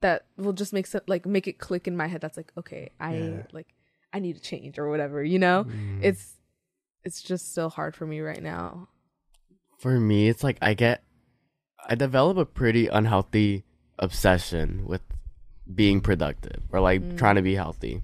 that 0.00 0.24
will 0.38 0.54
just 0.54 0.72
make 0.72 0.86
some, 0.86 1.02
like 1.06 1.26
make 1.26 1.46
it 1.46 1.58
click 1.58 1.86
in 1.86 1.96
my 1.96 2.06
head 2.06 2.20
that's 2.22 2.36
like 2.36 2.52
okay, 2.56 2.90
I 2.98 3.14
Yeah. 3.16 3.42
like 3.52 3.68
I 4.12 4.18
need 4.18 4.36
to 4.36 4.42
change 4.42 4.78
or 4.78 4.88
whatever, 4.90 5.22
you 5.22 5.38
know? 5.38 5.64
Mm. 5.64 6.00
It's 6.02 6.24
it's 7.04 7.22
just 7.22 7.50
still 7.52 7.70
hard 7.70 7.94
for 7.94 8.06
me 8.06 8.20
right 8.20 8.42
now. 8.42 8.88
For 9.78 9.98
me, 10.00 10.28
it's 10.28 10.42
like 10.44 10.58
I 10.60 10.74
get, 10.74 11.02
I 11.88 11.94
develop 11.94 12.36
a 12.36 12.44
pretty 12.44 12.88
unhealthy 12.88 13.64
obsession 13.98 14.84
with 14.86 15.00
being 15.72 16.00
productive 16.00 16.62
or 16.72 16.80
like 16.80 17.00
Mm. 17.02 17.16
trying 17.18 17.36
to 17.36 17.42
be 17.42 17.54
healthy. 17.54 18.02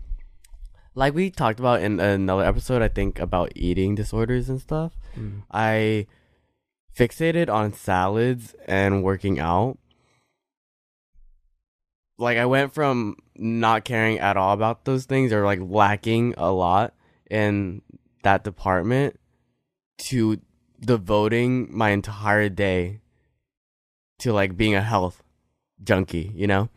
Like 0.95 1.12
we 1.14 1.31
talked 1.31 1.59
about 1.61 1.83
in 1.83 2.01
another 2.01 2.45
episode, 2.45 2.81
I 2.81 2.88
think 2.88 3.19
about 3.19 3.53
eating 3.55 3.95
disorders 3.95 4.49
and 4.49 4.61
stuff. 4.61 4.92
Mm. 5.14 5.42
I 5.51 6.07
fixated 6.96 7.48
on 7.50 7.72
salads 7.72 8.54
and 8.66 9.02
working 9.02 9.38
out. 9.38 9.78
Like 12.18 12.38
I 12.38 12.46
went 12.46 12.72
from 12.72 13.16
not 13.37 13.85
caring 13.85 14.18
at 14.18 14.37
all 14.37 14.52
about 14.54 14.85
those 14.87 15.04
things 15.04 15.32
or 15.32 15.44
like 15.44 15.61
lacking 15.62 16.35
a 16.38 16.50
lot 16.50 16.94
in 17.30 17.82
that 18.22 18.42
department 18.42 19.20
to 19.98 20.40
devoting 20.80 21.68
my 21.70 21.90
entire 21.90 22.48
day 22.48 23.00
to 24.18 24.32
like 24.32 24.56
being 24.56 24.74
a 24.74 24.80
health 24.80 25.22
junkie, 25.82 26.32
you 26.35 26.46
know? 26.46 26.70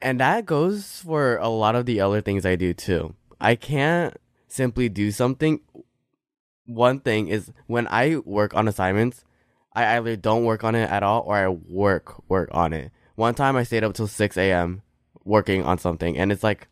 And 0.00 0.20
that 0.20 0.46
goes 0.46 1.00
for 1.00 1.36
a 1.36 1.48
lot 1.48 1.76
of 1.76 1.86
the 1.86 2.00
other 2.00 2.20
things 2.20 2.44
I 2.44 2.56
do 2.56 2.74
too. 2.74 3.14
I 3.40 3.54
can't 3.54 4.16
simply 4.48 4.88
do 4.88 5.10
something 5.10 5.60
one 6.68 7.00
thing 7.00 7.28
is 7.28 7.50
when 7.66 7.88
I 7.88 8.16
work 8.24 8.54
on 8.54 8.68
assignments, 8.68 9.24
I 9.72 9.96
either 9.96 10.14
don't 10.16 10.44
work 10.44 10.62
on 10.64 10.74
it 10.74 10.88
at 10.90 11.02
all 11.02 11.22
or 11.26 11.34
I 11.36 11.48
work 11.48 12.22
work 12.28 12.48
on 12.52 12.72
it. 12.72 12.92
One 13.16 13.34
time 13.34 13.56
I 13.56 13.64
stayed 13.64 13.82
up 13.84 13.94
till 13.94 14.06
six 14.06 14.36
a.m. 14.36 14.82
working 15.24 15.64
on 15.64 15.78
something, 15.78 16.16
and 16.18 16.30
it's 16.30 16.44
like, 16.44 16.68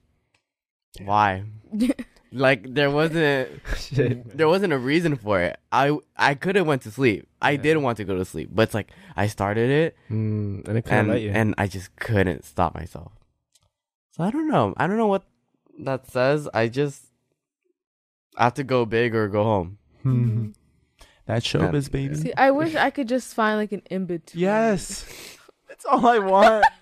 why? 1.03 1.45
Like 2.33 2.75
there 2.75 2.91
wasn't 2.91 3.63
Shit. 3.79 4.37
there 4.37 4.49
wasn't 4.49 4.73
a 4.75 4.79
reason 4.79 5.17
for 5.17 5.41
it. 5.41 5.59
I 5.73 5.97
I 6.19 6.35
could 6.35 6.57
have 6.57 6.67
went 6.67 6.83
to 6.83 6.91
sleep. 6.91 7.27
I 7.41 7.53
Yeah. 7.53 7.63
did 7.63 7.77
want 7.79 7.97
to 7.99 8.05
go 8.05 8.17
to 8.19 8.25
sleep, 8.27 8.51
but 8.53 8.63
it's 8.65 8.75
like 8.75 8.91
I 9.17 9.29
started 9.29 9.71
it 9.71 9.97
Mm, 10.11 10.67
and 10.69 10.77
it 10.77 10.85
and 10.91 11.09
let 11.09 11.23
you. 11.23 11.31
and 11.31 11.55
I 11.57 11.67
just 11.69 11.95
couldn't 11.97 12.45
stop 12.45 12.75
myself. 12.75 13.13
So 14.11 14.25
I 14.25 14.31
don't 14.31 14.49
know. 14.49 14.75
I 14.77 14.87
don't 14.89 14.99
know 14.99 15.07
what 15.07 15.23
that 15.79 16.11
says. 16.11 16.49
I 16.53 16.67
just 16.69 17.07
I 18.37 18.45
have 18.45 18.55
to 18.55 18.65
go 18.65 18.85
big 18.85 19.15
or 19.15 19.29
go 19.29 19.45
home. 19.45 19.79
Mhm. 20.07 20.55
that 21.27 21.43
showbiz, 21.43 21.91
baby. 21.91 22.15
See, 22.15 22.33
I 22.37 22.51
wish 22.51 22.75
I 22.75 22.91
could 22.91 23.09
just 23.09 23.35
find 23.35 23.59
like 23.59 23.73
an 23.73 23.83
in 23.91 24.07
between. 24.07 24.43
yes, 24.43 25.05
that's 25.69 25.85
all 25.85 26.07
I 26.07 26.19
want. 26.19 26.65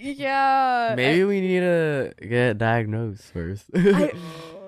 Yeah. 0.00 0.94
Maybe 0.96 1.24
we 1.24 1.40
need 1.40 1.58
to 1.58 2.12
get 2.22 2.56
diagnosed 2.56 3.24
first. 3.32 3.64
I, 3.74 4.12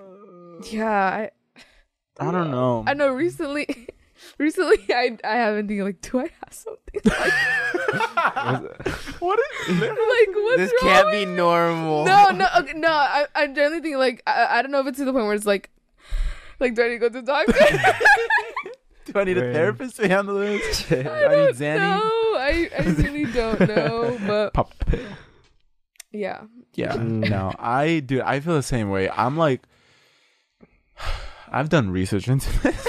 yeah. 0.72 0.90
I, 0.90 1.30
I 2.18 2.32
don't 2.32 2.50
know. 2.50 2.82
I 2.84 2.94
know. 2.94 3.10
Recently, 3.10 3.86
recently, 4.38 4.78
I 4.90 5.16
I 5.22 5.36
have 5.36 5.54
been 5.54 5.68
thinking 5.68 5.84
like, 5.84 6.00
do 6.00 6.18
I 6.18 6.22
have 6.42 6.52
something? 6.52 7.00
Like, 7.04 7.32
what 9.20 9.38
is 9.68 9.80
like 9.80 10.28
what's 10.34 10.56
this 10.56 10.72
wrong 10.82 10.92
can't 10.92 11.06
with 11.06 11.14
be 11.14 11.26
me? 11.26 11.34
normal. 11.36 12.04
No, 12.04 12.30
no, 12.30 12.46
okay, 12.58 12.72
no. 12.74 12.88
I 12.90 13.26
I 13.36 13.46
generally 13.46 13.80
think 13.80 13.96
like 13.98 14.22
I, 14.26 14.58
I 14.58 14.62
don't 14.62 14.72
know 14.72 14.80
if 14.80 14.86
it's 14.88 14.98
to 14.98 15.04
the 15.04 15.12
point 15.12 15.26
where 15.26 15.34
it's 15.34 15.46
like, 15.46 15.70
like 16.60 16.74
do 16.74 16.82
I 16.84 16.88
need 16.88 16.94
to 16.94 16.98
go 16.98 17.08
to 17.08 17.20
the 17.20 17.22
doctor? 17.22 17.52
Do 19.06 19.18
I 19.18 19.24
need 19.24 19.38
a 19.38 19.40
Wait. 19.40 19.52
therapist 19.54 19.96
to 19.96 20.06
handle 20.06 20.38
this? 20.38 20.82
Do 20.88 20.96
I 20.96 21.00
I 21.00 21.02
need 21.02 21.08
don't 21.34 21.54
Xanny? 21.56 21.78
know. 21.80 22.00
I 22.38 22.70
I 22.78 22.82
really 22.82 23.24
don't 23.32 23.60
know, 23.68 24.18
but 24.26 24.54
Pop 24.54 24.72
yeah. 26.12 26.42
Yeah, 26.74 26.92
Mm. 26.94 27.28
no, 27.28 27.52
I 27.58 28.00
do. 28.00 28.22
I 28.22 28.38
feel 28.40 28.54
the 28.54 28.62
same 28.62 28.88
way. 28.90 29.10
I'm 29.10 29.36
like, 29.36 29.62
I've 31.50 31.68
done 31.68 31.90
research 31.90 32.28
into 32.28 32.50
this. 32.62 32.86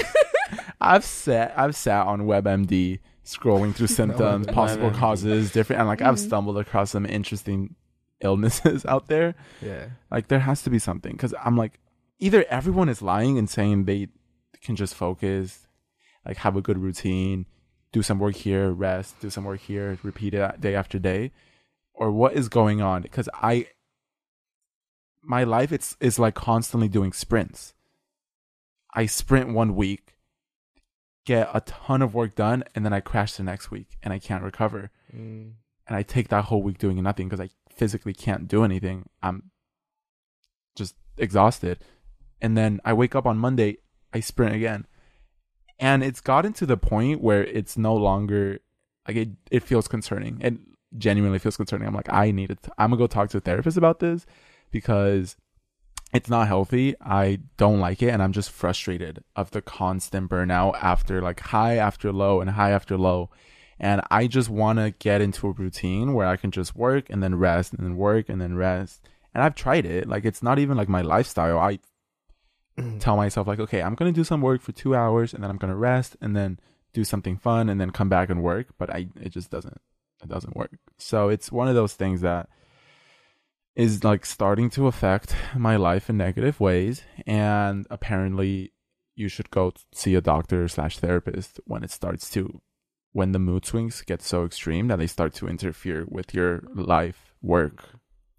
I've 0.80 1.04
sat, 1.04 1.54
I've 1.56 1.74
sat 1.74 2.06
on 2.06 2.22
WebMD 2.22 3.00
scrolling 3.24 3.74
through 3.74 3.86
symptoms, 3.88 4.46
possible 4.48 4.90
WebMD. 4.90 4.98
causes, 4.98 5.52
different, 5.52 5.80
and 5.80 5.88
like 5.88 6.02
I've 6.02 6.16
Mhm. 6.16 6.26
stumbled 6.26 6.58
across 6.58 6.90
some 6.90 7.06
interesting 7.06 7.74
illnesses 8.20 8.84
out 8.86 9.08
there. 9.08 9.34
Yeah. 9.60 9.86
Like 10.10 10.28
there 10.28 10.40
has 10.40 10.62
to 10.62 10.70
be 10.70 10.78
something 10.78 11.12
because 11.12 11.34
I'm 11.44 11.56
like, 11.56 11.78
either 12.22 12.44
everyone 12.48 12.88
is 12.88 13.02
lying 13.02 13.36
and 13.36 13.50
saying 13.50 13.84
they 13.84 14.06
can 14.62 14.76
just 14.76 14.94
focus, 14.94 15.66
like 16.24 16.36
have 16.38 16.56
a 16.56 16.62
good 16.62 16.78
routine, 16.78 17.46
do 17.90 18.00
some 18.02 18.18
work 18.20 18.36
here, 18.36 18.70
rest, 18.70 19.18
do 19.20 19.28
some 19.28 19.44
work 19.44 19.60
here, 19.60 19.98
repeat 20.04 20.32
it 20.34 20.60
day 20.60 20.74
after 20.76 20.98
day, 20.98 21.32
or 21.92 22.12
what 22.12 22.34
is 22.34 22.48
going 22.48 22.80
on? 22.80 23.02
Because 23.02 23.28
I, 23.34 23.66
my 25.20 25.42
life 25.42 25.72
it's 25.72 25.96
is 26.00 26.18
like 26.18 26.34
constantly 26.34 26.88
doing 26.88 27.12
sprints. 27.12 27.74
I 28.94 29.06
sprint 29.06 29.52
one 29.52 29.74
week, 29.74 30.14
get 31.26 31.50
a 31.52 31.60
ton 31.62 32.02
of 32.02 32.14
work 32.14 32.34
done, 32.36 32.62
and 32.74 32.84
then 32.84 32.92
I 32.92 33.00
crash 33.00 33.32
the 33.34 33.42
next 33.42 33.70
week 33.70 33.96
and 34.02 34.12
I 34.12 34.18
can't 34.18 34.44
recover 34.44 34.90
Mm. 35.14 35.52
and 35.86 35.96
I 35.96 36.02
take 36.02 36.28
that 36.28 36.44
whole 36.46 36.62
week 36.62 36.78
doing 36.78 37.02
nothing 37.02 37.28
because 37.28 37.44
I 37.44 37.50
physically 37.74 38.14
can't 38.14 38.48
do 38.48 38.64
anything. 38.64 39.10
I'm 39.22 39.50
just 40.74 40.94
exhausted. 41.18 41.84
And 42.42 42.56
then 42.56 42.80
I 42.84 42.92
wake 42.92 43.14
up 43.14 43.24
on 43.24 43.38
Monday, 43.38 43.78
I 44.12 44.20
sprint 44.20 44.54
again. 44.54 44.86
And 45.78 46.04
it's 46.04 46.20
gotten 46.20 46.52
to 46.54 46.66
the 46.66 46.76
point 46.76 47.22
where 47.22 47.44
it's 47.44 47.78
no 47.78 47.94
longer 47.94 48.58
like 49.08 49.16
it, 49.16 49.30
it 49.50 49.62
feels 49.62 49.88
concerning. 49.88 50.40
It 50.42 50.54
genuinely 50.98 51.38
feels 51.38 51.56
concerning. 51.56 51.88
I'm 51.88 51.94
like, 51.94 52.12
I 52.12 52.30
need 52.30 52.50
it. 52.50 52.58
I'm 52.76 52.90
gonna 52.90 52.98
go 52.98 53.06
talk 53.06 53.30
to 53.30 53.38
a 53.38 53.40
therapist 53.40 53.78
about 53.78 54.00
this 54.00 54.26
because 54.70 55.36
it's 56.12 56.28
not 56.28 56.46
healthy. 56.48 56.94
I 57.00 57.38
don't 57.56 57.80
like 57.80 58.02
it 58.02 58.10
and 58.10 58.22
I'm 58.22 58.32
just 58.32 58.50
frustrated 58.50 59.24
of 59.34 59.52
the 59.52 59.62
constant 59.62 60.28
burnout 60.28 60.74
after 60.82 61.22
like 61.22 61.40
high 61.40 61.76
after 61.76 62.12
low 62.12 62.40
and 62.40 62.50
high 62.50 62.70
after 62.70 62.98
low 62.98 63.30
and 63.82 64.00
I 64.10 64.28
just 64.28 64.48
want 64.48 64.78
to 64.78 64.92
get 64.92 65.20
into 65.20 65.48
a 65.48 65.52
routine 65.52 66.14
where 66.14 66.28
I 66.28 66.36
can 66.36 66.52
just 66.52 66.76
work 66.76 67.10
and 67.10 67.22
then 67.22 67.34
rest 67.34 67.72
and 67.72 67.84
then 67.84 67.96
work 67.96 68.28
and 68.28 68.40
then 68.40 68.54
rest. 68.54 69.02
And 69.34 69.42
I've 69.42 69.56
tried 69.56 69.86
it. 69.86 70.08
Like 70.08 70.24
it's 70.24 70.42
not 70.42 70.60
even 70.60 70.76
like 70.76 70.88
my 70.88 71.02
lifestyle. 71.02 71.58
I 71.58 71.80
tell 73.00 73.16
myself 73.16 73.46
like, 73.46 73.60
okay, 73.60 73.82
I'm 73.82 73.94
gonna 73.94 74.12
do 74.12 74.24
some 74.24 74.40
work 74.40 74.60
for 74.62 74.72
two 74.72 74.94
hours 74.94 75.34
and 75.34 75.42
then 75.42 75.50
I'm 75.50 75.58
gonna 75.58 75.76
rest 75.76 76.16
and 76.20 76.36
then 76.36 76.58
do 76.92 77.04
something 77.04 77.36
fun 77.36 77.68
and 77.68 77.80
then 77.80 77.90
come 77.90 78.08
back 78.08 78.30
and 78.30 78.42
work. 78.42 78.68
But 78.78 78.90
I 78.90 79.08
it 79.20 79.30
just 79.30 79.50
doesn't 79.50 79.80
it 80.22 80.28
doesn't 80.28 80.56
work. 80.56 80.78
So 80.98 81.28
it's 81.28 81.50
one 81.50 81.68
of 81.68 81.74
those 81.74 81.94
things 81.94 82.20
that 82.20 82.48
is 83.74 84.04
like 84.04 84.26
starting 84.26 84.68
to 84.70 84.86
affect 84.86 85.34
my 85.56 85.76
life 85.76 86.10
in 86.10 86.16
negative 86.16 86.60
ways. 86.60 87.02
And 87.26 87.86
apparently 87.90 88.72
you 89.14 89.28
should 89.28 89.50
go 89.50 89.72
see 89.92 90.14
a 90.14 90.20
doctor 90.20 90.68
slash 90.68 90.98
therapist 90.98 91.60
when 91.64 91.82
it 91.82 91.90
starts 91.90 92.30
to 92.30 92.60
when 93.12 93.32
the 93.32 93.38
mood 93.38 93.66
swings 93.66 94.02
get 94.02 94.22
so 94.22 94.44
extreme 94.44 94.88
that 94.88 94.98
they 94.98 95.06
start 95.06 95.34
to 95.34 95.46
interfere 95.46 96.06
with 96.08 96.32
your 96.32 96.62
life, 96.74 97.34
work, 97.42 97.90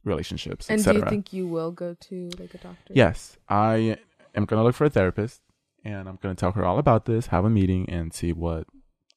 relationships, 0.04 0.68
And 0.68 0.84
do 0.84 0.94
you 0.94 1.06
think 1.06 1.32
you 1.32 1.48
will 1.48 1.72
go 1.72 1.96
to 2.08 2.32
like 2.40 2.54
a 2.56 2.58
doctor? 2.58 2.94
Yes, 2.94 3.38
I 3.48 3.98
am 4.36 4.46
gonna 4.46 4.64
look 4.64 4.76
for 4.76 4.86
a 4.86 4.90
therapist, 4.90 5.42
and 5.84 6.08
I'm 6.08 6.18
gonna 6.22 6.36
tell 6.36 6.52
her 6.54 6.66
all 6.66 6.80
about 6.80 7.06
this, 7.06 7.28
have 7.28 7.46
a 7.46 7.50
meeting, 7.50 7.90
and 7.90 8.14
see 8.14 8.34
what 8.34 8.68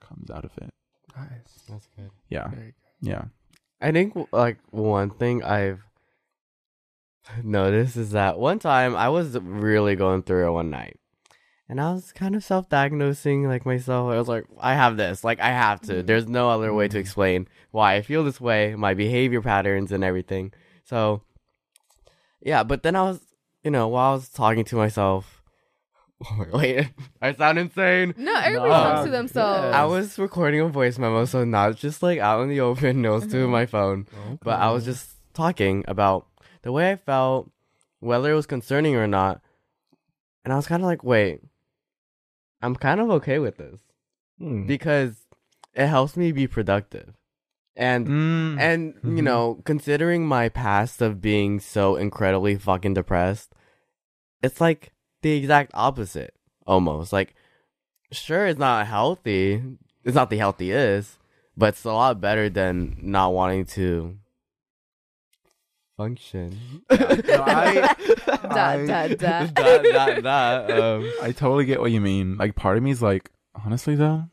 comes 0.01 0.31
out 0.31 0.45
of 0.45 0.53
it. 0.59 0.73
Nice. 1.17 1.63
That's 1.69 1.89
good. 1.97 2.11
Yeah, 2.29 2.49
Very 2.49 2.75
yeah. 3.01 3.25
I 3.81 3.93
think 3.93 4.17
like 4.33 4.59
one 4.71 5.11
thing 5.11 5.43
I've 5.43 5.83
noticed 7.43 7.97
is 7.97 8.13
that 8.13 8.39
one 8.39 8.59
time 8.59 8.97
I 8.97 9.09
was 9.09 9.39
really 9.39 9.97
going 9.97 10.23
through 10.23 10.49
it 10.49 10.53
one 10.53 10.71
night. 10.71 10.99
And 11.69 11.81
I 11.81 11.93
was 11.93 12.13
kind 12.13 12.37
of 12.37 12.45
self-diagnosing 12.45 13.49
like 13.49 13.67
myself. 13.67 14.13
I 14.13 14.19
was 14.19 14.29
like, 14.29 14.45
I 14.61 14.75
have 14.75 14.97
this. 14.97 15.25
Like 15.25 15.41
I 15.41 15.49
have 15.49 15.81
to. 15.83 15.95
Mm-hmm. 15.95 16.07
There's 16.07 16.29
no 16.29 16.49
other 16.49 16.73
way 16.73 16.87
to 16.87 16.91
mm-hmm. 16.93 17.01
explain 17.01 17.49
why 17.73 17.95
I 17.95 18.03
feel 18.03 18.23
this 18.23 18.41
way, 18.41 18.77
my 18.77 18.95
behavior 18.95 19.43
patterns 19.43 19.91
and 19.91 20.05
everything. 20.05 20.53
So 20.85 21.23
yeah, 22.41 22.63
but 22.63 22.85
then 22.85 22.95
I 22.95 23.03
was, 23.03 23.21
you 23.67 23.73
know, 23.73 23.89
while 23.89 24.13
I 24.13 24.15
was 24.15 24.29
talking 24.29 24.65
to 24.67 24.77
myself, 24.77 25.43
wait, 26.53 26.89
I 27.21 27.33
sound 27.35 27.59
insane. 27.59 28.15
No, 28.17 28.33
everybody 28.37 28.71
No. 28.71 28.75
talks 28.77 29.05
to 29.07 29.11
themselves. 29.11 29.75
I 29.75 29.85
was 29.85 30.19
recording 30.21 30.61
a 30.61 30.69
voice 30.69 30.99
memo, 30.99 31.25
so 31.25 31.45
not 31.45 31.75
just 31.77 32.01
like 32.01 32.21
out 32.21 32.43
in 32.43 32.49
the 32.49 32.61
open, 32.61 33.03
notes 33.03 33.27
to 33.27 33.37
Mhm. 33.47 33.51
my 33.51 33.67
phone, 33.67 34.07
but 34.41 34.61
I 34.61 34.71
was 34.71 34.85
just 34.85 35.17
talking 35.35 35.85
about 35.89 36.27
the 36.63 36.71
way 36.71 36.93
I 36.93 36.97
felt, 36.97 37.51
whether 37.99 38.31
it 38.31 38.35
was 38.35 38.47
concerning 38.47 38.95
or 38.95 39.09
not. 39.09 39.43
And 40.45 40.53
I 40.53 40.57
was 40.57 40.69
kind 40.69 40.81
of 40.83 40.87
like, 40.87 41.03
wait, 41.03 41.41
I'm 42.63 42.77
kind 42.77 43.01
of 43.01 43.11
okay 43.11 43.41
with 43.41 43.57
this 43.57 43.81
Hmm. 44.39 44.67
because 44.67 45.27
it 45.75 45.89
helps 45.89 46.17
me 46.17 46.31
be 46.31 46.47
productive. 46.47 47.15
And 47.77 48.07
Mm. 48.09 48.59
and 48.61 48.95
you 49.05 49.21
Mhm. 49.23 49.25
know, 49.25 49.61
considering 49.65 50.27
my 50.27 50.49
past 50.49 51.03
of 51.03 51.21
being 51.21 51.61
so 51.61 51.97
incredibly 51.97 52.57
fucking 52.57 52.95
depressed, 52.95 53.53
it's 54.43 54.61
like 54.61 54.93
the 55.23 55.33
exact 55.33 55.73
opposite 55.75 56.35
almost. 56.67 57.13
Like 57.13 57.35
sure 58.13 58.47
it's 58.47 58.59
not 58.59 58.87
healthy. 58.87 59.63
It's 60.05 60.15
not 60.15 60.31
the 60.31 60.39
healthiest, 60.39 61.19
but 61.57 61.71
it's 61.71 61.85
a 61.85 61.93
lot 61.93 62.21
better 62.21 62.49
than 62.49 62.97
not 63.03 63.35
wanting 63.35 63.67
to 63.77 64.17
function. 65.97 66.83
No, 66.91 66.97
I- 67.47 67.95
Da, 68.47 68.67
I- 68.69 68.87
da, 68.87 69.09
da. 69.09 69.47
Dot, 69.55 69.85
dot, 69.85 70.23
dot, 70.23 70.71
um, 70.71 71.11
I 71.23 71.33
totally 71.33 71.65
get 71.65 71.81
what 71.81 71.91
you 71.93 72.01
mean. 72.01 72.37
Like, 72.37 72.55
part 72.55 72.77
of 72.77 72.83
me 72.83 72.91
is 72.91 73.03
like, 73.03 73.31
honestly 73.65 73.95
though, 73.97 74.25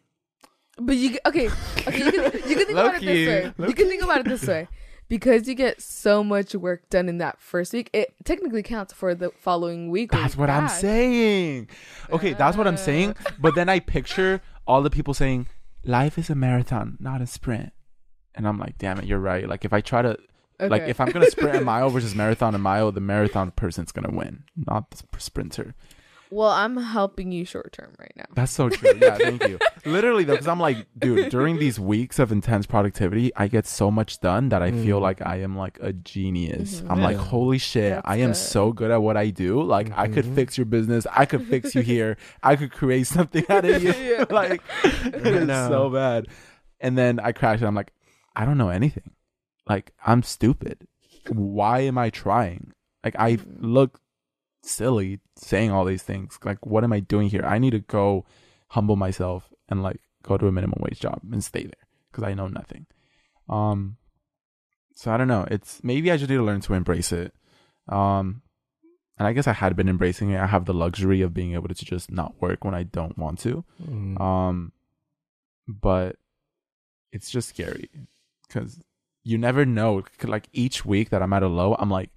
But 0.78 0.98
you 0.98 1.18
okay? 1.26 1.50
Okay, 1.88 1.98
you 2.06 2.12
can 2.12 2.24
you 2.50 2.56
can 2.56 2.66
think 2.66 2.72
about 2.72 2.96
it 2.96 3.02
this 3.06 3.28
way. 3.28 3.68
You 3.68 3.74
can 3.74 3.88
think 3.88 4.04
about 4.04 4.20
it 4.22 4.26
this 4.28 4.48
way. 4.48 4.68
Because 5.10 5.48
you 5.48 5.54
get 5.54 5.82
so 5.82 6.24
much 6.24 6.56
work 6.56 6.90
done 6.90 7.08
in 7.10 7.18
that 7.20 7.40
first 7.40 7.74
week, 7.74 7.90
it 7.94 8.16
technically 8.24 8.64
counts 8.64 8.94
for 8.94 9.14
the 9.14 9.30
following 9.32 9.92
week. 9.92 10.12
that's 10.12 10.36
what 10.36 10.50
I'm 10.50 10.68
saying. 10.70 11.70
Okay, 12.12 12.34
that's 12.34 12.58
what 12.58 12.68
I'm 12.68 12.78
saying. 12.78 13.16
But 13.38 13.54
then 13.54 13.70
I 13.70 13.80
picture 13.80 14.42
all 14.66 14.82
the 14.82 14.90
people 14.90 15.14
saying, 15.14 15.48
life 15.84 16.18
is 16.18 16.30
a 16.32 16.36
marathon, 16.36 16.98
not 17.00 17.22
a 17.22 17.28
sprint. 17.28 17.74
And 18.34 18.48
I'm 18.48 18.58
like, 18.58 18.78
damn 18.80 18.98
it, 18.98 19.06
you're 19.06 19.20
right. 19.20 19.48
Like, 19.48 19.66
if 19.66 19.74
I 19.74 19.82
try 19.82 20.02
to 20.02 20.18
Like 20.60 20.84
if 20.84 21.00
I'm 21.00 21.10
gonna 21.12 21.30
sprint 21.30 21.58
a 21.58 21.62
mile 21.62 21.90
versus 21.90 22.16
marathon 22.16 22.56
a 22.56 22.58
mile, 22.60 22.92
the 22.92 23.02
marathon 23.02 23.52
person's 23.52 23.92
gonna 23.92 24.16
win, 24.16 24.44
not 24.56 24.92
the 24.92 25.04
sprinter. 25.20 25.76
Well, 26.34 26.50
I'm 26.50 26.76
helping 26.78 27.32
you 27.32 27.46
short 27.46 27.72
term 27.74 27.94
right 28.00 28.12
now. 28.16 28.26
That's 28.36 28.52
so 28.52 28.70
true. 28.70 28.92
Yeah, 29.00 29.18
thank 29.18 29.48
you. 29.48 29.60
Literally 29.86 30.24
though, 30.24 30.34
because 30.34 30.48
I'm 30.48 30.60
like, 30.60 30.88
dude, 30.98 31.30
during 31.30 31.60
these 31.60 31.80
weeks 31.80 32.20
of 32.20 32.32
intense 32.32 32.66
productivity, 32.66 33.32
I 33.36 33.48
get 33.48 33.66
so 33.68 33.92
much 33.92 34.20
done 34.20 34.50
that 34.50 34.62
I 34.62 34.72
feel 34.72 35.00
Mm. 35.00 35.02
like 35.02 35.22
I 35.26 35.38
am 35.42 35.56
like 35.58 35.78
a 35.82 35.94
genius. 35.94 36.82
Mhm. 36.82 36.92
I'm 36.92 37.02
like, 37.02 37.18
holy 37.18 37.58
shit, 37.58 37.94
That's 37.94 38.08
I 38.08 38.18
am 38.18 38.30
good. 38.32 38.36
so 38.38 38.72
good 38.74 38.92
at 38.92 39.02
what 39.02 39.18
I 39.18 39.30
do. 39.30 39.62
Like, 39.62 39.92
I 39.98 40.08
could 40.08 40.26
Mhm. 40.26 40.36
fix 40.36 40.58
your 40.58 40.66
business. 40.66 41.06
I 41.12 41.26
could 41.26 41.46
fix 41.48 41.76
you 41.76 41.82
here. 41.82 42.18
I 42.42 42.56
could 42.56 42.72
create 42.72 43.08
something 43.08 43.46
out 43.50 43.66
of 43.66 43.84
you. 43.84 43.94
Yeah. 43.94 44.26
like, 44.32 44.62
it's 44.84 45.46
No. 45.48 45.68
so 45.70 45.90
bad. 45.90 46.28
And 46.80 46.98
then 46.98 47.20
I 47.20 47.32
crash, 47.32 47.60
and 47.60 47.68
I'm 47.68 47.76
like, 47.76 47.94
I 48.36 48.46
don't 48.46 48.58
know 48.58 48.70
anything. 48.70 49.12
Like, 49.70 49.94
I'm 50.06 50.24
stupid. 50.24 50.88
Why 51.30 51.80
am 51.82 51.98
I 51.98 52.10
trying? 52.10 52.74
Like, 53.04 53.16
I 53.18 53.38
look 53.60 54.00
silly 54.64 55.20
saying 55.36 55.72
all 55.72 55.86
these 55.86 56.04
things. 56.04 56.40
Like, 56.44 56.66
what 56.66 56.84
am 56.84 56.94
I 56.94 57.00
doing 57.00 57.30
here? 57.30 57.46
I 57.46 57.60
need 57.60 57.72
to 57.72 57.80
go 57.80 58.26
humble 58.70 58.96
myself 58.96 59.50
and 59.70 59.84
like 59.84 60.00
go 60.24 60.38
to 60.38 60.48
a 60.48 60.52
minimum 60.52 60.80
wage 60.82 61.00
job 61.00 61.20
and 61.32 61.44
stay 61.44 61.64
there 61.64 61.88
because 62.12 62.24
I 62.24 62.34
know 62.34 62.48
nothing. 62.48 62.86
Um, 63.50 63.98
so 64.96 65.12
I 65.12 65.18
don't 65.18 65.28
know. 65.28 65.46
It's 65.50 65.84
maybe 65.84 66.12
I 66.12 66.18
just 66.18 66.30
need 66.30 66.38
to 66.38 66.44
learn 66.44 66.62
to 66.62 66.74
embrace 66.74 67.12
it. 67.12 67.34
Um, 67.90 68.42
and 69.18 69.28
I 69.28 69.34
guess 69.34 69.48
I 69.48 69.54
had 69.54 69.76
been 69.76 69.90
embracing 69.90 70.32
it. 70.32 70.40
I 70.40 70.48
have 70.48 70.66
the 70.66 70.74
luxury 70.74 71.22
of 71.22 71.34
being 71.34 71.54
able 71.54 71.68
to 71.68 71.86
just 71.86 72.12
not 72.12 72.42
work 72.42 72.64
when 72.64 72.74
I 72.74 72.84
don't 72.84 73.18
want 73.18 73.40
to. 73.40 73.64
Mm. 73.84 74.20
Um, 74.20 74.72
but 75.68 76.16
it's 77.12 77.30
just 77.30 77.50
scary 77.50 77.90
because 78.48 78.80
you 79.24 79.38
never 79.38 79.66
know. 79.66 80.04
Like 80.24 80.48
each 80.52 80.86
week 80.86 81.10
that 81.10 81.22
I'm 81.22 81.34
at 81.34 81.44
a 81.44 81.48
low, 81.48 81.76
I'm 81.78 81.90
like, 81.90 82.10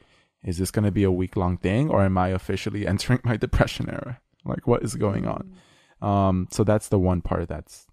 is 0.47 0.57
this 0.57 0.71
going 0.71 0.85
to 0.87 0.91
be 0.91 1.03
a 1.05 1.11
week 1.13 1.37
long 1.37 1.59
thing 1.59 1.91
or 1.91 2.03
am 2.03 2.17
I 2.17 2.29
officially 2.29 2.87
entering 2.93 3.21
my 3.25 3.37
depression 3.37 3.91
era? 3.91 4.21
Like, 4.45 4.67
what 4.67 4.83
is 4.83 4.95
going 4.95 5.27
on? 5.27 5.53
Um, 6.01 6.49
so 6.51 6.65
that's 6.65 6.89
the 6.89 6.99
one 6.99 7.21
part 7.21 7.49
that's 7.49 7.87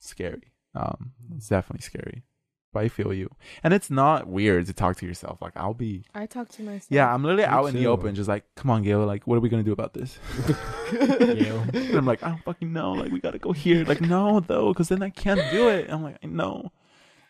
scary. 0.00 0.52
Um, 0.74 1.12
it's 1.34 1.48
definitely 1.48 1.82
scary. 1.82 2.24
But 2.72 2.82
I 2.84 2.88
feel 2.88 3.14
you, 3.14 3.30
and 3.62 3.72
it's 3.72 3.88
not 3.88 4.26
weird 4.26 4.66
to 4.66 4.74
talk 4.74 4.96
to 4.96 5.06
yourself. 5.06 5.40
Like 5.40 5.52
I'll 5.56 5.72
be, 5.72 6.04
I 6.14 6.26
talk 6.26 6.48
to 6.50 6.62
myself. 6.62 6.88
yeah, 6.90 7.10
I'm 7.14 7.22
literally 7.22 7.44
Me 7.44 7.48
out 7.48 7.66
in 7.66 7.74
the 7.74 7.82
too. 7.84 7.88
open, 7.88 8.14
just 8.14 8.28
like, 8.28 8.44
come 8.54 8.70
on, 8.70 8.82
Gael, 8.82 9.06
like, 9.06 9.26
what 9.26 9.36
are 9.36 9.40
we 9.40 9.48
gonna 9.48 9.62
do 9.62 9.72
about 9.72 9.94
this? 9.94 10.18
Gael. 10.90 11.64
And 11.72 11.94
I'm 11.94 12.04
like, 12.04 12.22
I 12.22 12.30
don't 12.30 12.42
fucking 12.44 12.70
know. 12.72 12.92
Like, 12.92 13.12
we 13.12 13.20
gotta 13.20 13.38
go 13.38 13.52
here. 13.52 13.84
Like, 13.86 14.02
no, 14.02 14.40
though, 14.40 14.72
because 14.74 14.88
then 14.88 15.02
I 15.02 15.08
can't 15.08 15.40
do 15.52 15.68
it. 15.70 15.88
I'm 15.88 16.02
like, 16.02 16.18
I 16.22 16.26
know. 16.26 16.70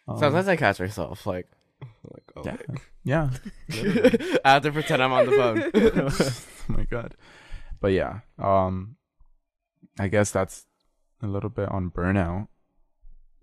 Um, 0.09 0.19
Sometimes 0.19 0.49
I 0.49 0.57
catch 0.57 0.81
myself 0.81 1.27
like, 1.27 1.47
like 2.13 2.25
oh, 2.37 2.43
yeah, 3.05 3.31
wait. 3.69 4.21
yeah. 4.21 4.37
I 4.45 4.51
have 4.55 4.63
to 4.63 4.73
pretend 4.73 5.03
I'm 5.03 5.13
on 5.13 5.27
the 5.27 5.33
phone. 5.33 5.71
oh 6.71 6.79
my 6.79 6.85
god. 6.85 7.15
But 7.81 7.89
yeah, 7.93 8.21
um, 8.39 8.97
I 9.99 10.09
guess 10.09 10.31
that's 10.31 10.67
a 11.23 11.27
little 11.27 11.51
bit 11.51 11.69
on 11.71 11.91
burnout. 11.91 12.49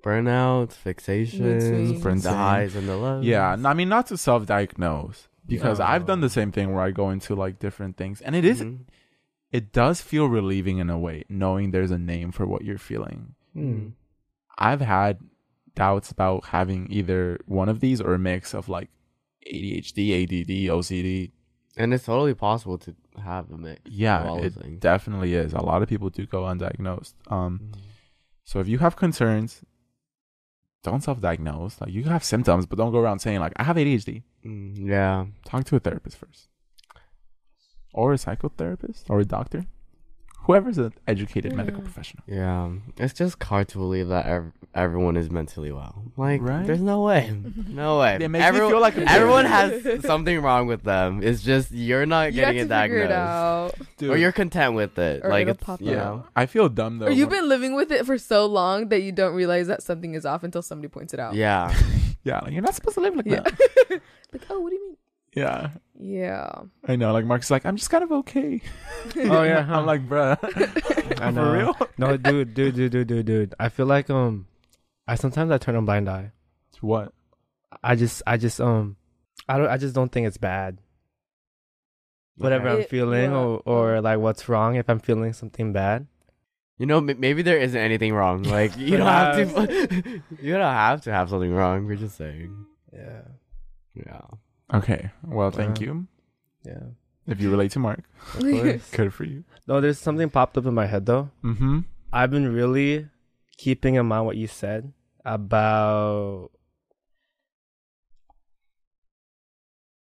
Burnout, 0.03 0.73
fixation, 0.73 1.41
Mood 1.45 2.21
the 2.21 2.29
highs 2.33 2.75
and 2.75 2.89
the 2.89 2.97
lows. 2.97 3.23
Yeah, 3.23 3.55
I 3.63 3.73
mean, 3.73 3.87
not 3.87 4.07
to 4.07 4.17
self-diagnose 4.17 5.29
because 5.45 5.79
I've 5.79 6.05
done 6.05 6.19
the 6.21 6.29
same 6.29 6.51
thing 6.51 6.73
where 6.73 6.83
I 6.83 6.91
go 6.91 7.09
into 7.09 7.35
like 7.35 7.57
different 7.59 7.95
things, 7.95 8.19
and 8.21 8.35
it 8.35 8.43
is- 8.43 8.61
Mhm. 8.61 8.79
it 9.51 9.71
does 9.71 10.01
feel 10.01 10.25
relieving 10.27 10.79
in 10.79 10.89
a 10.89 10.99
way 10.99 11.23
knowing 11.29 11.71
there's 11.71 11.91
a 11.91 11.97
name 11.97 12.31
for 12.33 12.45
what 12.45 12.63
you're 12.65 12.77
feeling. 12.77 13.35
Mm. 13.55 13.93
I've 14.57 14.81
had 14.81 15.19
doubts 15.75 16.11
about 16.11 16.45
having 16.45 16.87
either 16.91 17.39
one 17.45 17.69
of 17.69 17.79
these 17.79 17.99
or 18.01 18.13
a 18.13 18.19
mix 18.19 18.53
of 18.53 18.69
like 18.69 18.89
ADHD, 19.51 20.23
ADD, 20.23 20.69
OCD. 20.71 21.31
And 21.75 21.93
it's 21.93 22.05
totally 22.05 22.33
possible 22.35 22.77
to 22.79 22.95
have 23.23 23.49
a 23.51 23.57
mix. 23.57 23.81
Yeah, 23.85 24.35
it 24.35 24.53
things. 24.53 24.79
definitely 24.79 25.33
is. 25.33 25.53
A 25.53 25.61
lot 25.61 25.81
of 25.81 25.89
people 25.89 26.09
do 26.09 26.25
go 26.27 26.43
undiagnosed. 26.43 27.13
Um, 27.31 27.59
Mhm. 27.59 27.79
so 28.43 28.59
if 28.59 28.67
you 28.67 28.77
have 28.77 28.95
concerns, 28.95 29.63
don't 30.83 31.01
self-diagnose. 31.01 31.81
Like 31.81 31.91
you 31.91 32.03
have 32.03 32.23
symptoms, 32.23 32.65
but 32.67 32.77
don't 32.77 32.91
go 32.91 32.99
around 32.99 33.19
saying 33.19 33.39
like 33.39 33.53
I 33.55 33.63
have 33.63 33.77
ADHD. 33.77 34.23
Mm, 34.45 34.87
yeah. 34.87 35.25
Talk 35.45 35.63
to 35.65 35.75
a 35.75 35.79
therapist 35.79 36.17
first, 36.17 36.49
or 37.93 38.13
a 38.13 38.17
psychotherapist, 38.17 39.05
or 39.09 39.19
a 39.21 39.25
doctor, 39.25 39.65
whoever's 40.43 40.77
an 40.77 40.93
educated 41.07 41.53
medical 41.53 41.81
professional. 41.81 42.23
Yeah. 42.27 42.69
It's 42.97 43.13
just 43.13 43.41
hard 43.43 43.67
to 43.69 43.77
believe 43.77 44.07
that 44.09 44.25
ev- 44.25 44.51
everyone 44.75 45.17
is 45.17 45.29
mentally 45.31 45.71
well. 45.71 46.03
Like, 46.17 46.41
Right? 46.41 46.65
there's 46.65 46.81
no 46.81 47.01
way. 47.03 47.33
No 47.67 47.99
way. 47.99 48.17
It 48.21 48.29
makes 48.29 48.45
Everyone- 48.45 48.67
me 48.69 48.73
feel 48.73 48.81
like 48.81 48.97
a 48.97 49.01
Everyone 49.11 49.45
has 49.45 50.03
something 50.05 50.39
wrong 50.41 50.67
with 50.67 50.83
them. 50.83 51.21
It's 51.23 51.41
just 51.41 51.71
you're 51.71 52.05
not 52.05 52.33
You 52.33 52.41
have 52.45 52.53
getting 52.53 52.67
to 52.69 52.75
it 52.75 52.81
figure 52.81 53.07
diagnosed. 53.07 53.75
it 53.75 53.81
out. 53.81 53.87
Dude, 53.97 54.09
Or 54.11 54.17
you're 54.17 54.31
content 54.31 54.75
with 54.75 54.97
it. 54.99 55.21
Or 55.23 55.29
like 55.29 55.43
it'll 55.43 55.55
it's 55.55 55.63
pop 55.63 55.81
you 55.81 55.91
yeah. 55.91 55.95
know. 55.95 56.25
I 56.35 56.45
feel 56.45 56.69
dumb 56.69 56.99
though. 56.99 57.07
Or 57.07 57.11
you've 57.11 57.29
been 57.29 57.47
living 57.49 57.73
with 57.75 57.91
it 57.91 58.05
for 58.05 58.17
so 58.17 58.45
long 58.45 58.89
that 58.89 59.01
you 59.01 59.11
don't 59.11 59.33
realize 59.33 59.67
that 59.67 59.81
something 59.81 60.13
is 60.13 60.25
off 60.25 60.43
until 60.43 60.61
somebody 60.61 60.87
points 60.89 61.13
it 61.13 61.19
out. 61.19 61.35
Yeah. 61.35 61.73
yeah, 62.23 62.39
like, 62.41 62.53
you're 62.53 62.61
not 62.61 62.75
supposed 62.75 62.95
to 62.95 63.01
live 63.01 63.15
like 63.15 63.25
Yeah. 63.25 63.41
that. 63.41 64.01
like, 64.31 64.41
oh, 64.49 64.59
what 64.59 64.69
do 64.69 64.75
you 64.75 64.87
mean? 64.87 64.97
Yeah, 65.35 65.69
Yeah. 66.05 66.51
I 66.85 66.97
know. 66.97 67.13
Like 67.13 67.23
Mark's 67.23 67.49
like, 67.49 67.65
I'm 67.65 67.77
just 67.77 67.89
kind 67.89 68.03
of 68.03 68.11
okay. 68.11 68.59
Oh 69.17 69.43
yeah, 69.43 69.61
huh? 69.63 69.79
I'm 69.79 69.85
like, 69.85 70.07
bruh, 70.07 70.37
I 71.21 71.31
know. 71.31 71.43
for 71.45 71.51
real. 71.53 71.87
no, 71.97 72.17
dude, 72.17 72.53
dude, 72.53 72.75
dude, 72.75 72.91
dude, 72.91 73.07
dude, 73.07 73.25
dude. 73.25 73.55
I 73.59 73.69
feel 73.69 73.85
like 73.85 74.09
um, 74.09 74.47
I 75.07 75.15
sometimes 75.15 75.49
I 75.51 75.57
turn 75.57 75.75
a 75.75 75.81
blind 75.81 76.09
eye. 76.09 76.31
what? 76.81 77.13
I 77.83 77.95
just, 77.95 78.21
I 78.27 78.35
just 78.37 78.59
um, 78.59 78.97
I 79.47 79.57
don't, 79.57 79.67
I 79.69 79.77
just 79.77 79.95
don't 79.95 80.11
think 80.11 80.27
it's 80.27 80.37
bad. 80.37 80.79
Whatever 82.35 82.67
I'm 82.69 82.83
feeling, 82.83 83.31
yeah. 83.31 83.37
or 83.37 83.61
or 83.65 84.01
like 84.01 84.19
what's 84.19 84.49
wrong 84.49 84.75
if 84.75 84.89
I'm 84.89 84.99
feeling 84.99 85.31
something 85.33 85.71
bad. 85.71 86.07
You 86.77 86.85
know, 86.85 86.97
m- 86.97 87.19
maybe 87.19 87.43
there 87.43 87.57
isn't 87.59 87.79
anything 87.79 88.13
wrong. 88.13 88.43
Like 88.49 88.75
you 88.77 88.97
don't 88.97 89.07
have 89.07 89.35
to. 89.35 90.21
you 90.41 90.53
don't 90.53 90.61
have 90.61 91.01
to 91.03 91.11
have 91.13 91.29
something 91.29 91.53
wrong. 91.53 91.85
We're 91.85 91.95
just 91.95 92.17
saying. 92.17 92.65
Yeah, 92.91 93.21
Yeah. 93.95 94.21
Okay. 94.73 95.11
Well, 95.23 95.51
thank 95.51 95.79
Wow. 95.79 95.85
you. 95.85 96.07
yeah. 96.65 96.83
If 97.27 97.39
you 97.39 97.49
relate 97.51 97.71
to 97.71 97.79
Mark, 97.79 98.03
Of 98.35 98.41
course. 98.41 98.89
good 98.91 99.13
for 99.13 99.23
you. 99.23 99.43
no, 99.67 99.79
there's 99.79 99.99
something 99.99 100.29
popped 100.29 100.57
up 100.57 100.65
in 100.65 100.73
my 100.73 100.87
head 100.87 101.05
though. 101.05 101.29
Mm-hmm. 101.43 101.79
I've 102.11 102.31
been 102.31 102.51
really 102.53 103.07
keeping 103.57 103.95
in 103.95 104.05
mind 104.05 104.25
what 104.25 104.35
you 104.35 104.47
said 104.47 104.91
about 105.23 106.49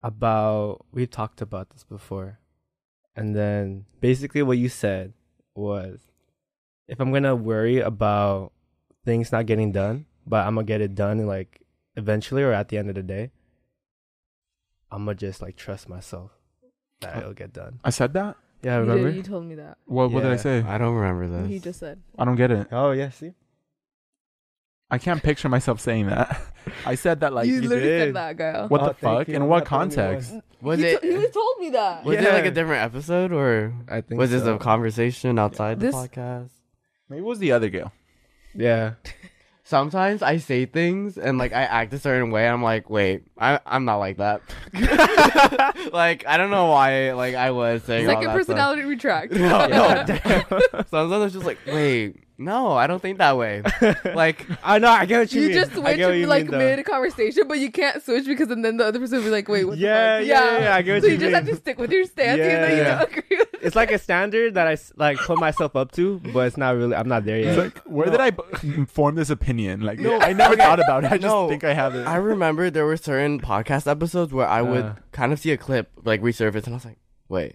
about 0.02 0.84
we 0.92 1.06
talked 1.06 1.40
about 1.40 1.70
this 1.70 1.84
before. 1.84 2.38
And 3.16 3.34
then 3.34 3.84
basically 4.00 4.42
what 4.42 4.58
you 4.58 4.68
said 4.68 5.12
was 5.54 6.00
if 6.88 7.00
I'm 7.00 7.10
going 7.10 7.22
to 7.22 7.36
worry 7.36 7.80
about 7.80 8.52
things 9.04 9.30
not 9.32 9.46
getting 9.46 9.72
done, 9.72 10.06
but 10.26 10.46
I'm 10.46 10.54
going 10.54 10.66
to 10.66 10.70
get 10.72 10.80
it 10.80 10.94
done 10.94 11.26
like 11.26 11.62
eventually 11.96 12.42
or 12.42 12.52
at 12.52 12.68
the 12.68 12.78
end 12.78 12.88
of 12.88 12.94
the 12.96 13.02
day, 13.02 13.30
I'm 14.94 15.04
going 15.04 15.16
to 15.16 15.26
just 15.26 15.42
like 15.42 15.56
trust 15.56 15.88
myself 15.88 16.30
that 17.00 17.16
Uh, 17.16 17.18
it'll 17.20 17.32
get 17.34 17.52
done. 17.52 17.80
I 17.84 17.90
said 17.90 18.12
that. 18.14 18.36
Yeah, 18.62 18.76
You, 18.76 18.80
remember? 18.82 19.08
did, 19.10 19.16
you 19.16 19.22
told 19.22 19.44
me 19.44 19.56
that. 19.56 19.76
What? 19.86 20.10
What 20.12 20.22
did 20.22 20.28
I 20.30 20.34
Yeah. 20.36 20.46
say? 20.48 20.62
I 20.62 20.78
don't 20.78 20.94
remember 20.94 21.26
this. 21.28 21.50
He 21.50 21.58
just 21.58 21.80
said. 21.80 22.00
I 22.18 22.24
don't 22.24 22.36
get 22.36 22.50
it. 22.50 22.68
Oh, 22.72 22.92
yeah, 22.92 23.10
see? 23.10 23.32
I 24.90 24.98
can't 24.98 25.22
picture 25.22 25.48
myself 25.48 25.80
saying 25.80 26.06
that. 26.06 26.40
I 26.86 26.94
said 26.94 27.20
that 27.20 27.32
like 27.32 27.46
you 27.48 27.54
you- 27.56 27.60
literally 27.62 27.82
did. 27.88 28.00
said 28.08 28.14
that, 28.16 28.38
Kyle. 28.38 28.68
what 28.68 28.80
Oh, 28.82 28.86
the 28.88 28.94
thank 28.94 29.18
fuck? 29.18 29.28
you. 29.28 29.34
In 29.34 29.48
what 29.48 29.64
That 29.64 29.68
probably 29.68 29.96
context? 29.96 30.32
was. 30.32 30.42
was 30.62 30.78
he 30.78 30.84
it? 30.86 31.02
t- 31.02 31.08
he 31.08 31.26
told 31.28 31.58
me 31.58 31.70
that. 31.70 32.04
was 32.04 32.16
it 32.16 32.24
like 32.32 32.44
Yeah. 32.44 32.50
a 32.50 32.54
different 32.54 32.82
episode 32.84 33.32
or 33.32 33.74
I 33.88 34.00
think 34.02 34.18
was 34.20 34.30
this 34.30 34.44
so. 34.44 34.54
a 34.54 34.58
conversation 34.58 35.38
outside 35.38 35.80
This- 35.80 35.94
the 35.94 36.08
podcast? 36.08 36.50
Maybe 37.08 37.20
it 37.20 37.24
was 37.24 37.38
the 37.40 37.52
other 37.52 37.68
girl. 37.68 37.92
Yeah. 38.54 38.94
Sometimes 39.66 40.20
I 40.22 40.36
say 40.36 40.66
things 40.66 41.16
and 41.16 41.38
like 41.38 41.54
I 41.54 41.62
act 41.62 41.92
a 41.94 41.98
certain 41.98 42.30
way. 42.30 42.46
I'm 42.46 42.62
like, 42.62 42.90
wait, 42.90 43.22
I 43.38 43.58
I'm 43.64 43.86
not 43.86 43.96
like 43.96 44.18
that. 44.18 44.42
like 45.92 46.26
I 46.26 46.36
don't 46.36 46.50
know 46.50 46.66
why. 46.66 47.12
Like 47.14 47.34
I 47.34 47.50
was 47.50 47.82
saying 47.84 48.06
all 48.06 48.12
Second 48.14 48.24
that 48.34 48.44
stuff. 48.44 48.46
personality 48.56 48.82
retract. 48.82 49.32
No, 49.32 49.66
Yeah. 49.66 50.04
no. 50.50 50.60
Sometimes 50.90 51.12
I'm 51.12 51.30
just 51.30 51.46
like, 51.46 51.58
wait, 51.66 52.23
no, 52.36 52.72
I 52.72 52.86
don't 52.86 53.00
think 53.00 53.18
that 53.18 53.36
way. 53.36 53.62
Like 54.14 54.46
I 54.62 54.78
know, 54.78 54.88
I 54.88 55.06
get 55.06 55.18
what 55.20 55.32
you, 55.32 55.42
You 55.42 55.48
mean. 55.48 55.56
just 55.58 55.72
I 55.72 55.74
switch 55.74 55.96
get 55.96 56.06
what 56.08 56.16
you 56.16 56.26
like 56.26 56.42
mean, 56.44 56.50
though. 56.52 56.58
mid 56.76 56.84
conversation, 56.84 57.44
but 57.48 57.58
you 57.60 57.70
can't 57.70 58.02
switch 58.02 58.26
because 58.26 58.50
and 58.50 58.64
then 58.64 58.76
the 58.76 58.86
other 58.86 58.98
person 58.98 59.18
will 59.18 59.24
be 59.24 59.30
like, 59.30 59.48
"Wait, 59.48 59.64
what?" 59.64 59.78
Yeah, 59.78 60.18
the 60.20 60.26
fuck? 60.26 60.28
yeah, 60.28 60.58
yeah, 60.60 60.74
I 60.76 60.82
get 60.82 60.92
what 60.94 61.02
so 61.02 61.06
you 61.08 61.12
you 61.14 61.18
just 61.20 61.34
have 61.34 61.46
to 61.46 61.56
stick 61.56 61.78
with 61.78 61.90
your 61.92 62.04
stance, 62.04 62.38
even 62.40 62.60
though 62.62 62.68
you 62.68 62.76
Yeah. 62.82 62.98
don't 62.98 63.10
agree 63.18 63.36
with. 63.38 63.48
It's 63.62 63.76
like 63.76 63.90
a 63.92 63.98
standard 63.98 64.54
that 64.54 64.66
I 64.68 64.76
like 64.96 65.18
put 65.18 65.38
myself 65.38 65.74
up 65.76 65.92
to, 65.92 66.18
but 66.32 66.46
it's 66.48 66.56
not 66.56 66.76
really. 66.76 66.94
I'm 66.94 67.08
not 67.08 67.24
there 67.24 67.38
It's 67.38 67.56
yet. 67.56 67.58
like, 67.58 67.78
where 67.86 68.06
No. 68.06 68.12
did 68.12 68.20
I 68.20 68.30
b- 68.30 68.84
form 68.86 69.14
this 69.14 69.30
opinion? 69.30 69.80
Like, 69.80 69.98
No, 69.98 70.18
I 70.20 70.32
never 70.32 70.54
okay. 70.54 70.62
thought 70.64 70.80
about 70.84 71.04
it. 71.04 71.12
I 71.12 71.16
just 71.18 71.22
No. 71.34 71.48
think 71.48 71.64
I 71.64 71.72
have 71.72 71.94
it. 71.94 72.06
I 72.06 72.16
remember 72.16 72.68
there 72.68 72.84
were 72.84 72.96
certain 72.96 73.40
podcast 73.40 73.90
episodes 73.90 74.32
where 74.32 74.46
I 74.48 74.60
would 74.60 74.84
Uh. 74.84 74.94
kind 75.12 75.32
of 75.32 75.38
see 75.38 75.50
a 75.52 75.56
clip 75.56 75.90
like 76.04 76.20
resurface, 76.20 76.64
and 76.64 76.74
I 76.74 76.76
was 76.76 76.84
like, 76.84 76.98
wait, 77.28 77.54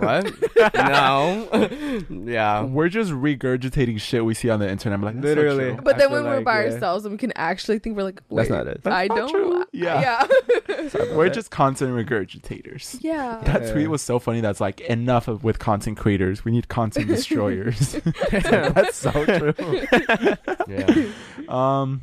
what? 0.00 0.74
no, 0.74 2.00
yeah. 2.30 2.62
We're 2.62 2.88
just 2.88 3.10
regurgitating 3.12 4.00
shit 4.00 4.24
we 4.24 4.34
see 4.34 4.50
on 4.50 4.60
the 4.60 4.68
internet. 4.70 4.98
I'm 4.98 5.04
like, 5.04 5.14
that's 5.16 5.24
Literally. 5.24 5.72
true. 5.74 5.80
But 5.82 5.94
I 5.96 5.98
then 5.98 6.08
feel 6.08 6.16
when 6.22 6.24
we're 6.30 6.36
like, 6.36 6.44
by 6.44 6.64
yeah. 6.64 6.72
ourselves 6.72 7.04
and 7.04 7.12
we 7.12 7.18
can 7.18 7.32
actually 7.36 7.78
think, 7.78 7.96
we're 7.96 8.02
like, 8.04 8.22
That's 8.30 8.50
not 8.50 8.66
it. 8.66 8.82
That's 8.82 8.94
I 8.94 9.06
not 9.06 9.16
don't. 9.16 9.30
true. 9.30 9.64
Yeah. 9.72 10.00
Yeah. 10.00 10.88
We're 11.16 11.28
just 11.30 11.50
content 11.50 11.92
regurgitators. 11.92 12.98
yeah. 13.00 13.40
That 13.44 13.62
Yeah. 13.62 13.72
tweet 13.72 13.88
was 13.90 14.02
so 14.02 14.18
funny. 14.18 14.40
That's 14.40 14.60
like 14.60 14.80
enough 14.80 15.28
of, 15.28 15.44
with 15.44 15.58
content 15.58 15.96
creators. 15.98 16.44
We 16.44 16.52
need 16.52 16.68
content 16.68 17.06
destroyers. 17.16 17.92
that's 18.30 18.96
so 18.96 19.10
true. 19.24 19.54
Yeah. 20.66 21.04
Um. 21.48 22.02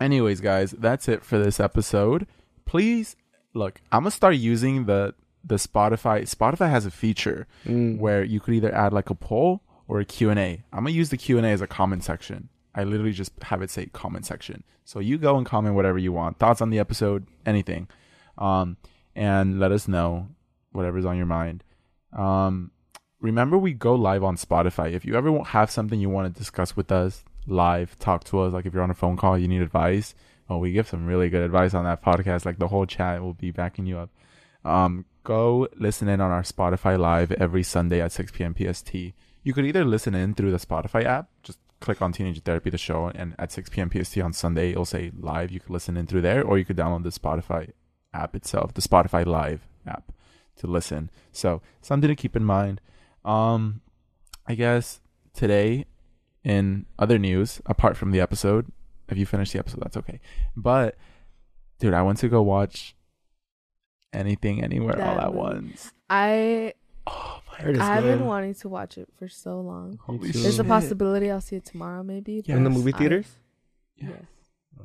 Anyways, 0.00 0.40
guys, 0.40 0.72
that's 0.72 1.08
it 1.08 1.24
for 1.24 1.38
this 1.38 1.60
episode. 1.60 2.26
Please 2.64 3.16
look. 3.54 3.80
I'm 3.92 4.00
gonna 4.02 4.10
start 4.10 4.36
using 4.36 4.86
the 4.86 5.14
the 5.44 5.56
Spotify. 5.56 6.22
Spotify 6.22 6.70
has 6.70 6.86
a 6.86 6.90
feature 6.90 7.46
Mm. 7.66 7.98
where 7.98 8.22
you 8.24 8.40
could 8.40 8.54
either 8.54 8.74
add 8.74 8.92
like 8.92 9.10
a 9.10 9.14
poll 9.14 9.62
or 9.88 10.00
a 10.00 10.04
Q&A. 10.04 10.62
I'm 10.72 10.84
going 10.84 10.92
to 10.92 10.98
use 10.98 11.10
the 11.10 11.16
Q&A 11.16 11.42
as 11.42 11.60
a 11.60 11.66
comment 11.66 12.04
section. 12.04 12.48
I 12.74 12.84
literally 12.84 13.12
just 13.12 13.32
have 13.42 13.60
it 13.60 13.70
say 13.70 13.86
comment 13.86 14.24
section. 14.24 14.62
So 14.84 14.98
you 15.00 15.18
go 15.18 15.36
and 15.36 15.44
comment 15.46 15.74
whatever 15.74 15.98
you 15.98 16.12
want. 16.12 16.38
Thoughts 16.38 16.60
on 16.62 16.70
the 16.70 16.78
episode, 16.78 17.26
anything. 17.44 17.88
Um, 18.38 18.76
and 19.14 19.58
let 19.60 19.72
us 19.72 19.86
know 19.88 20.28
whatever's 20.72 21.04
on 21.04 21.16
your 21.16 21.26
mind. 21.26 21.64
Um, 22.12 22.70
remember 23.20 23.58
we 23.58 23.72
go 23.72 23.94
live 23.94 24.24
on 24.24 24.36
Spotify. 24.36 24.92
If 24.92 25.04
you 25.04 25.14
ever 25.16 25.42
have 25.44 25.70
something 25.70 26.00
you 26.00 26.08
want 26.08 26.32
to 26.32 26.38
discuss 26.38 26.76
with 26.76 26.90
us 26.90 27.24
live, 27.46 27.98
talk 27.98 28.24
to 28.24 28.40
us 28.40 28.52
like 28.52 28.64
if 28.66 28.72
you're 28.72 28.82
on 28.82 28.90
a 28.90 28.94
phone 28.94 29.16
call, 29.16 29.36
you 29.38 29.48
need 29.48 29.60
advice. 29.62 30.14
Well, 30.48 30.60
we 30.60 30.72
give 30.72 30.88
some 30.88 31.06
really 31.06 31.28
good 31.30 31.42
advice 31.42 31.74
on 31.74 31.84
that 31.84 32.02
podcast. 32.02 32.44
Like 32.44 32.58
the 32.58 32.68
whole 32.68 32.86
chat 32.86 33.22
will 33.22 33.34
be 33.34 33.50
backing 33.50 33.86
you 33.86 33.98
up. 33.98 34.10
Um, 34.64 35.04
go 35.24 35.68
listen 35.76 36.08
in 36.08 36.20
on 36.20 36.30
our 36.30 36.42
Spotify 36.42 36.98
live 36.98 37.32
every 37.32 37.62
Sunday 37.62 38.00
at 38.00 38.12
6 38.12 38.32
p.m. 38.32 38.54
PST. 38.54 38.94
You 39.42 39.52
could 39.52 39.64
either 39.64 39.84
listen 39.84 40.14
in 40.14 40.34
through 40.34 40.52
the 40.52 40.58
Spotify 40.58 41.04
app, 41.04 41.28
just 41.42 41.58
click 41.80 42.00
on 42.00 42.12
Teenager 42.12 42.40
Therapy 42.40 42.70
the 42.70 42.78
show, 42.78 43.10
and 43.14 43.34
at 43.38 43.52
6 43.52 43.70
p.m. 43.70 43.90
PST 43.90 44.18
on 44.18 44.32
Sunday 44.32 44.70
it'll 44.70 44.84
say 44.84 45.12
live. 45.18 45.50
You 45.50 45.60
could 45.60 45.70
listen 45.70 45.96
in 45.96 46.06
through 46.06 46.22
there, 46.22 46.42
or 46.42 46.58
you 46.58 46.64
could 46.64 46.76
download 46.76 47.02
the 47.02 47.10
Spotify 47.10 47.72
app 48.14 48.34
itself, 48.36 48.74
the 48.74 48.82
Spotify 48.82 49.26
Live 49.26 49.66
app, 49.86 50.12
to 50.56 50.66
listen. 50.66 51.10
So 51.32 51.62
something 51.80 52.08
to 52.08 52.16
keep 52.16 52.36
in 52.36 52.44
mind. 52.44 52.80
Um, 53.24 53.80
I 54.46 54.54
guess 54.54 55.00
today, 55.34 55.86
in 56.44 56.86
other 56.98 57.18
news, 57.18 57.60
apart 57.66 57.96
from 57.96 58.10
the 58.10 58.20
episode, 58.20 58.70
if 59.08 59.18
you 59.18 59.26
finish 59.26 59.52
the 59.52 59.58
episode, 59.58 59.80
that's 59.80 59.96
okay. 59.96 60.20
But 60.56 60.96
dude, 61.78 61.94
I 61.94 62.02
went 62.02 62.18
to 62.18 62.28
go 62.28 62.42
watch 62.42 62.96
anything, 64.12 64.62
anywhere, 64.62 65.00
all 65.00 65.18
at 65.20 65.26
movie. 65.28 65.38
once. 65.38 65.92
I 66.10 66.74
Oh 67.06 67.40
my 67.50 67.58
Heard 67.58 67.76
it's 67.76 67.84
I've 67.84 68.04
been 68.04 68.24
wanting 68.26 68.54
to 68.54 68.68
watch 68.68 68.96
it 68.96 69.08
for 69.18 69.28
so 69.28 69.60
long. 69.60 69.98
Holy 70.02 70.30
too. 70.30 70.38
There's 70.38 70.58
a 70.60 70.64
possibility 70.64 71.30
I'll 71.30 71.40
see 71.40 71.56
it 71.56 71.64
tomorrow, 71.64 72.02
maybe. 72.02 72.42
Yeah. 72.46 72.56
in 72.56 72.64
the 72.64 72.70
but 72.70 72.76
movie 72.76 72.94
I- 72.94 72.98
theaters. 72.98 73.26
Yeah. 73.96 74.08
Yes. 74.10 74.22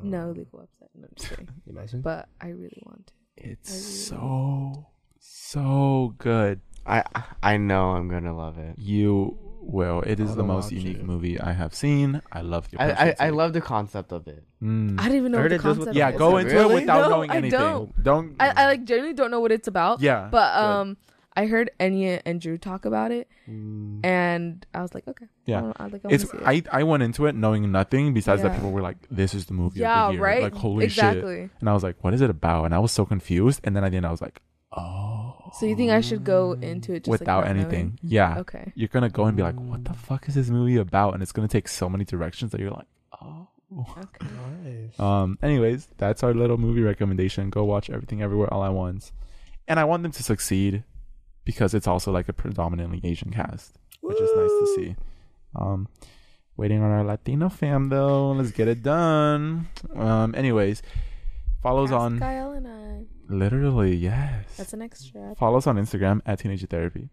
No 0.03 0.27
oh. 0.27 0.31
legal 0.31 0.59
website. 0.59 0.89
No, 0.95 1.03
I'm 1.05 1.09
just 1.15 1.29
kidding. 1.29 1.49
Imagine. 1.67 2.01
But 2.01 2.27
I 2.41 2.49
really 2.49 2.81
want 2.85 3.07
to. 3.07 3.13
It's 3.37 3.69
really 3.69 3.81
so 3.81 4.87
so 5.19 6.15
good. 6.17 6.61
I 6.85 7.03
I 7.43 7.57
know 7.57 7.91
I'm 7.91 8.07
gonna 8.09 8.35
love 8.35 8.57
it. 8.57 8.75
You 8.79 9.37
will. 9.67 10.01
It 10.01 10.19
is 10.19 10.35
the 10.35 10.43
most 10.43 10.71
unique 10.71 10.97
it. 10.99 11.05
movie 11.05 11.39
I 11.39 11.51
have 11.53 11.73
seen. 11.75 12.21
I 12.31 12.41
love 12.41 12.69
the. 12.71 12.81
I, 12.81 13.07
I, 13.09 13.15
I 13.27 13.29
love 13.29 13.53
the 13.53 13.61
concept 13.61 14.11
of 14.11 14.27
it. 14.27 14.43
Mm. 14.63 14.99
I 14.99 15.07
don't 15.07 15.17
even 15.17 15.31
know 15.31 15.37
what 15.37 15.43
heard 15.43 15.51
the 15.51 15.55
it 15.55 15.61
deals 15.63 15.77
concept 15.77 15.95
Yeah, 15.95 16.09
is. 16.11 16.17
go 16.17 16.37
it 16.37 16.41
into 16.41 16.53
really? 16.55 16.71
it 16.75 16.79
without 16.81 17.01
No, 17.01 17.09
knowing 17.09 17.31
I 17.31 17.35
anything. 17.37 17.59
don't. 17.59 18.03
Don't. 18.03 18.35
I, 18.39 18.49
I 18.49 18.65
like 18.65 18.83
genuinely 18.85 19.13
don't 19.13 19.31
know 19.31 19.39
what 19.39 19.51
it's 19.51 19.67
about. 19.67 20.01
yeah, 20.01 20.27
But 20.31 20.53
good. 20.55 20.63
um, 20.63 20.97
I 21.35 21.45
heard 21.45 21.69
Enya 21.79 22.19
and 22.25 22.41
Drew 22.41 22.57
talk 22.57 22.85
about 22.85 23.11
it, 23.11 23.27
Mm. 23.47 24.03
and 24.03 24.65
I 24.73 24.81
was 24.81 24.93
like, 24.95 25.07
okay, 25.07 25.27
Yeah. 25.45 25.59
I, 25.59 25.61
don't- 25.61 25.81
I 25.81 25.87
like. 25.87 26.01
I 26.05 26.09
it's 26.09 26.31
see 26.31 26.37
it. 26.37 26.67
I 26.71 26.79
I 26.79 26.83
went 26.83 27.03
into 27.03 27.27
it 27.27 27.35
knowing 27.35 27.71
nothing 27.71 28.13
besides 28.15 28.41
that 28.41 28.53
people 28.55 28.71
were 28.71 28.81
like, 28.81 28.97
"This 29.11 29.33
is 29.35 29.45
the 29.45 29.53
movie 29.53 29.81
yeah, 29.81 30.05
of 30.05 30.07
the 30.09 30.13
year." 30.15 30.23
right. 30.23 30.41
Like 30.43 30.55
holy 30.55 30.89
shit. 30.89 30.97
exactly. 31.05 31.49
And 31.59 31.69
I 31.69 31.73
was 31.73 31.83
like, 31.83 32.03
"What 32.03 32.13
is 32.15 32.21
it 32.21 32.29
about?" 32.31 32.65
And 32.65 32.73
I 32.73 32.79
was 32.79 32.91
so 32.91 33.05
confused. 33.05 33.61
And 33.63 33.75
then 33.75 33.83
at 33.83 33.91
the 33.91 33.97
end, 33.97 34.05
I 34.07 34.11
was 34.11 34.21
like, 34.21 34.41
"Oh." 34.71 35.35
So 35.59 35.65
you 35.65 35.75
think 35.75 35.91
I 35.91 36.01
should 36.01 36.23
go 36.23 36.53
into 36.53 36.93
it 36.93 37.05
just 37.05 37.09
like, 37.09 37.19
without 37.21 37.45
knowing? 37.45 37.57
anything? 37.57 37.99
Yeah. 38.03 38.39
Okay. 38.39 38.71
You're 38.75 38.89
gonna 38.89 39.09
go 39.09 39.25
and 39.25 39.35
be 39.37 39.43
like, 39.43 39.59
"What 39.59 39.85
the 39.85 39.93
fuck 39.93 40.27
is 40.27 40.35
this 40.35 40.49
movie 40.49 40.77
about?" 40.77 41.13
And 41.13 41.23
it's 41.23 41.31
gonna 41.31 41.47
take 41.47 41.67
so 41.67 41.89
many 41.89 42.05
directions 42.05 42.51
that 42.51 42.59
you're 42.61 42.71
like, 42.71 42.87
"Oh." 43.21 43.47
Okay. 43.79 44.01
Nice. 44.63 44.99
Um. 44.99 45.37
Anyways, 45.41 45.87
that's 45.97 46.23
our 46.23 46.33
little 46.33 46.57
movie 46.57 46.81
recommendation. 46.81 47.49
Go 47.49 47.63
watch 47.63 47.89
Everything 47.89 48.21
Everywhere 48.21 48.53
All 48.53 48.63
at 48.63 48.73
Once, 48.73 49.11
and 49.67 49.79
I 49.79 49.83
want 49.85 50.03
them 50.03 50.11
to 50.13 50.23
succeed 50.23 50.83
because 51.45 51.73
it's 51.73 51.87
also 51.87 52.11
like 52.11 52.27
a 52.27 52.33
predominantly 52.33 52.99
Asian 53.03 53.31
cast, 53.31 53.77
which 54.01 54.19
is 54.19 54.29
nice 54.35 54.49
to 54.49 54.73
see. 54.75 54.95
Um, 55.55 55.87
waiting 56.57 56.81
on 56.81 56.91
our 56.91 57.03
Latino 57.03 57.49
fam 57.49 57.89
though. 57.89 58.31
Let's 58.31 58.51
get 58.51 58.67
it 58.67 58.83
done. 58.83 59.67
Um. 59.95 60.33
Anyways, 60.35 60.81
follows 61.61 61.91
Ask 61.91 62.01
on 62.01 62.19
Kyle 62.19 62.51
and 62.51 62.67
I. 62.67 63.05
literally 63.29 63.95
yes. 63.95 64.55
That's 64.57 64.73
an 64.73 64.81
extra. 64.81 65.35
Follow 65.35 65.57
us 65.57 65.67
on 65.67 65.77
Instagram 65.77 66.21
at 66.25 66.39
Teenager 66.39 66.67
Therapy. 66.67 67.09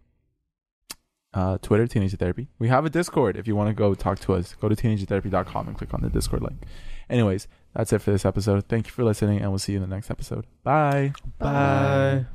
Uh, 1.33 1.57
Twitter, 1.61 1.85
Teenager 1.85 2.15
Therapy. 2.15 2.47
We 2.59 2.69
have 2.69 2.85
a 2.85 2.89
Discord 2.89 3.35
if 3.35 3.45
you 3.45 3.55
want 3.55 3.69
to 3.69 3.73
go 3.73 3.93
talk 3.93 4.19
to 4.19 4.33
us. 4.33 4.55
Go 4.55 4.69
to 4.69 4.75
teenagertherapy.com 4.75 5.67
and 5.67 5.77
click 5.77 5.93
on 5.93 6.01
the 6.01 6.09
Discord 6.09 6.41
link. 6.41 6.63
Anyways, 7.09 7.47
that's 7.73 7.91
it 7.91 7.99
for 7.99 8.11
this 8.11 8.25
episode. 8.25 8.65
Thank 8.67 8.87
you 8.87 8.93
for 8.93 9.03
listening, 9.03 9.41
and 9.41 9.51
we'll 9.51 9.59
see 9.59 9.73
you 9.73 9.83
in 9.83 9.87
the 9.87 9.93
next 9.93 10.09
episode. 10.09 10.45
Bye. 10.63 11.13
Bye. 11.37 12.25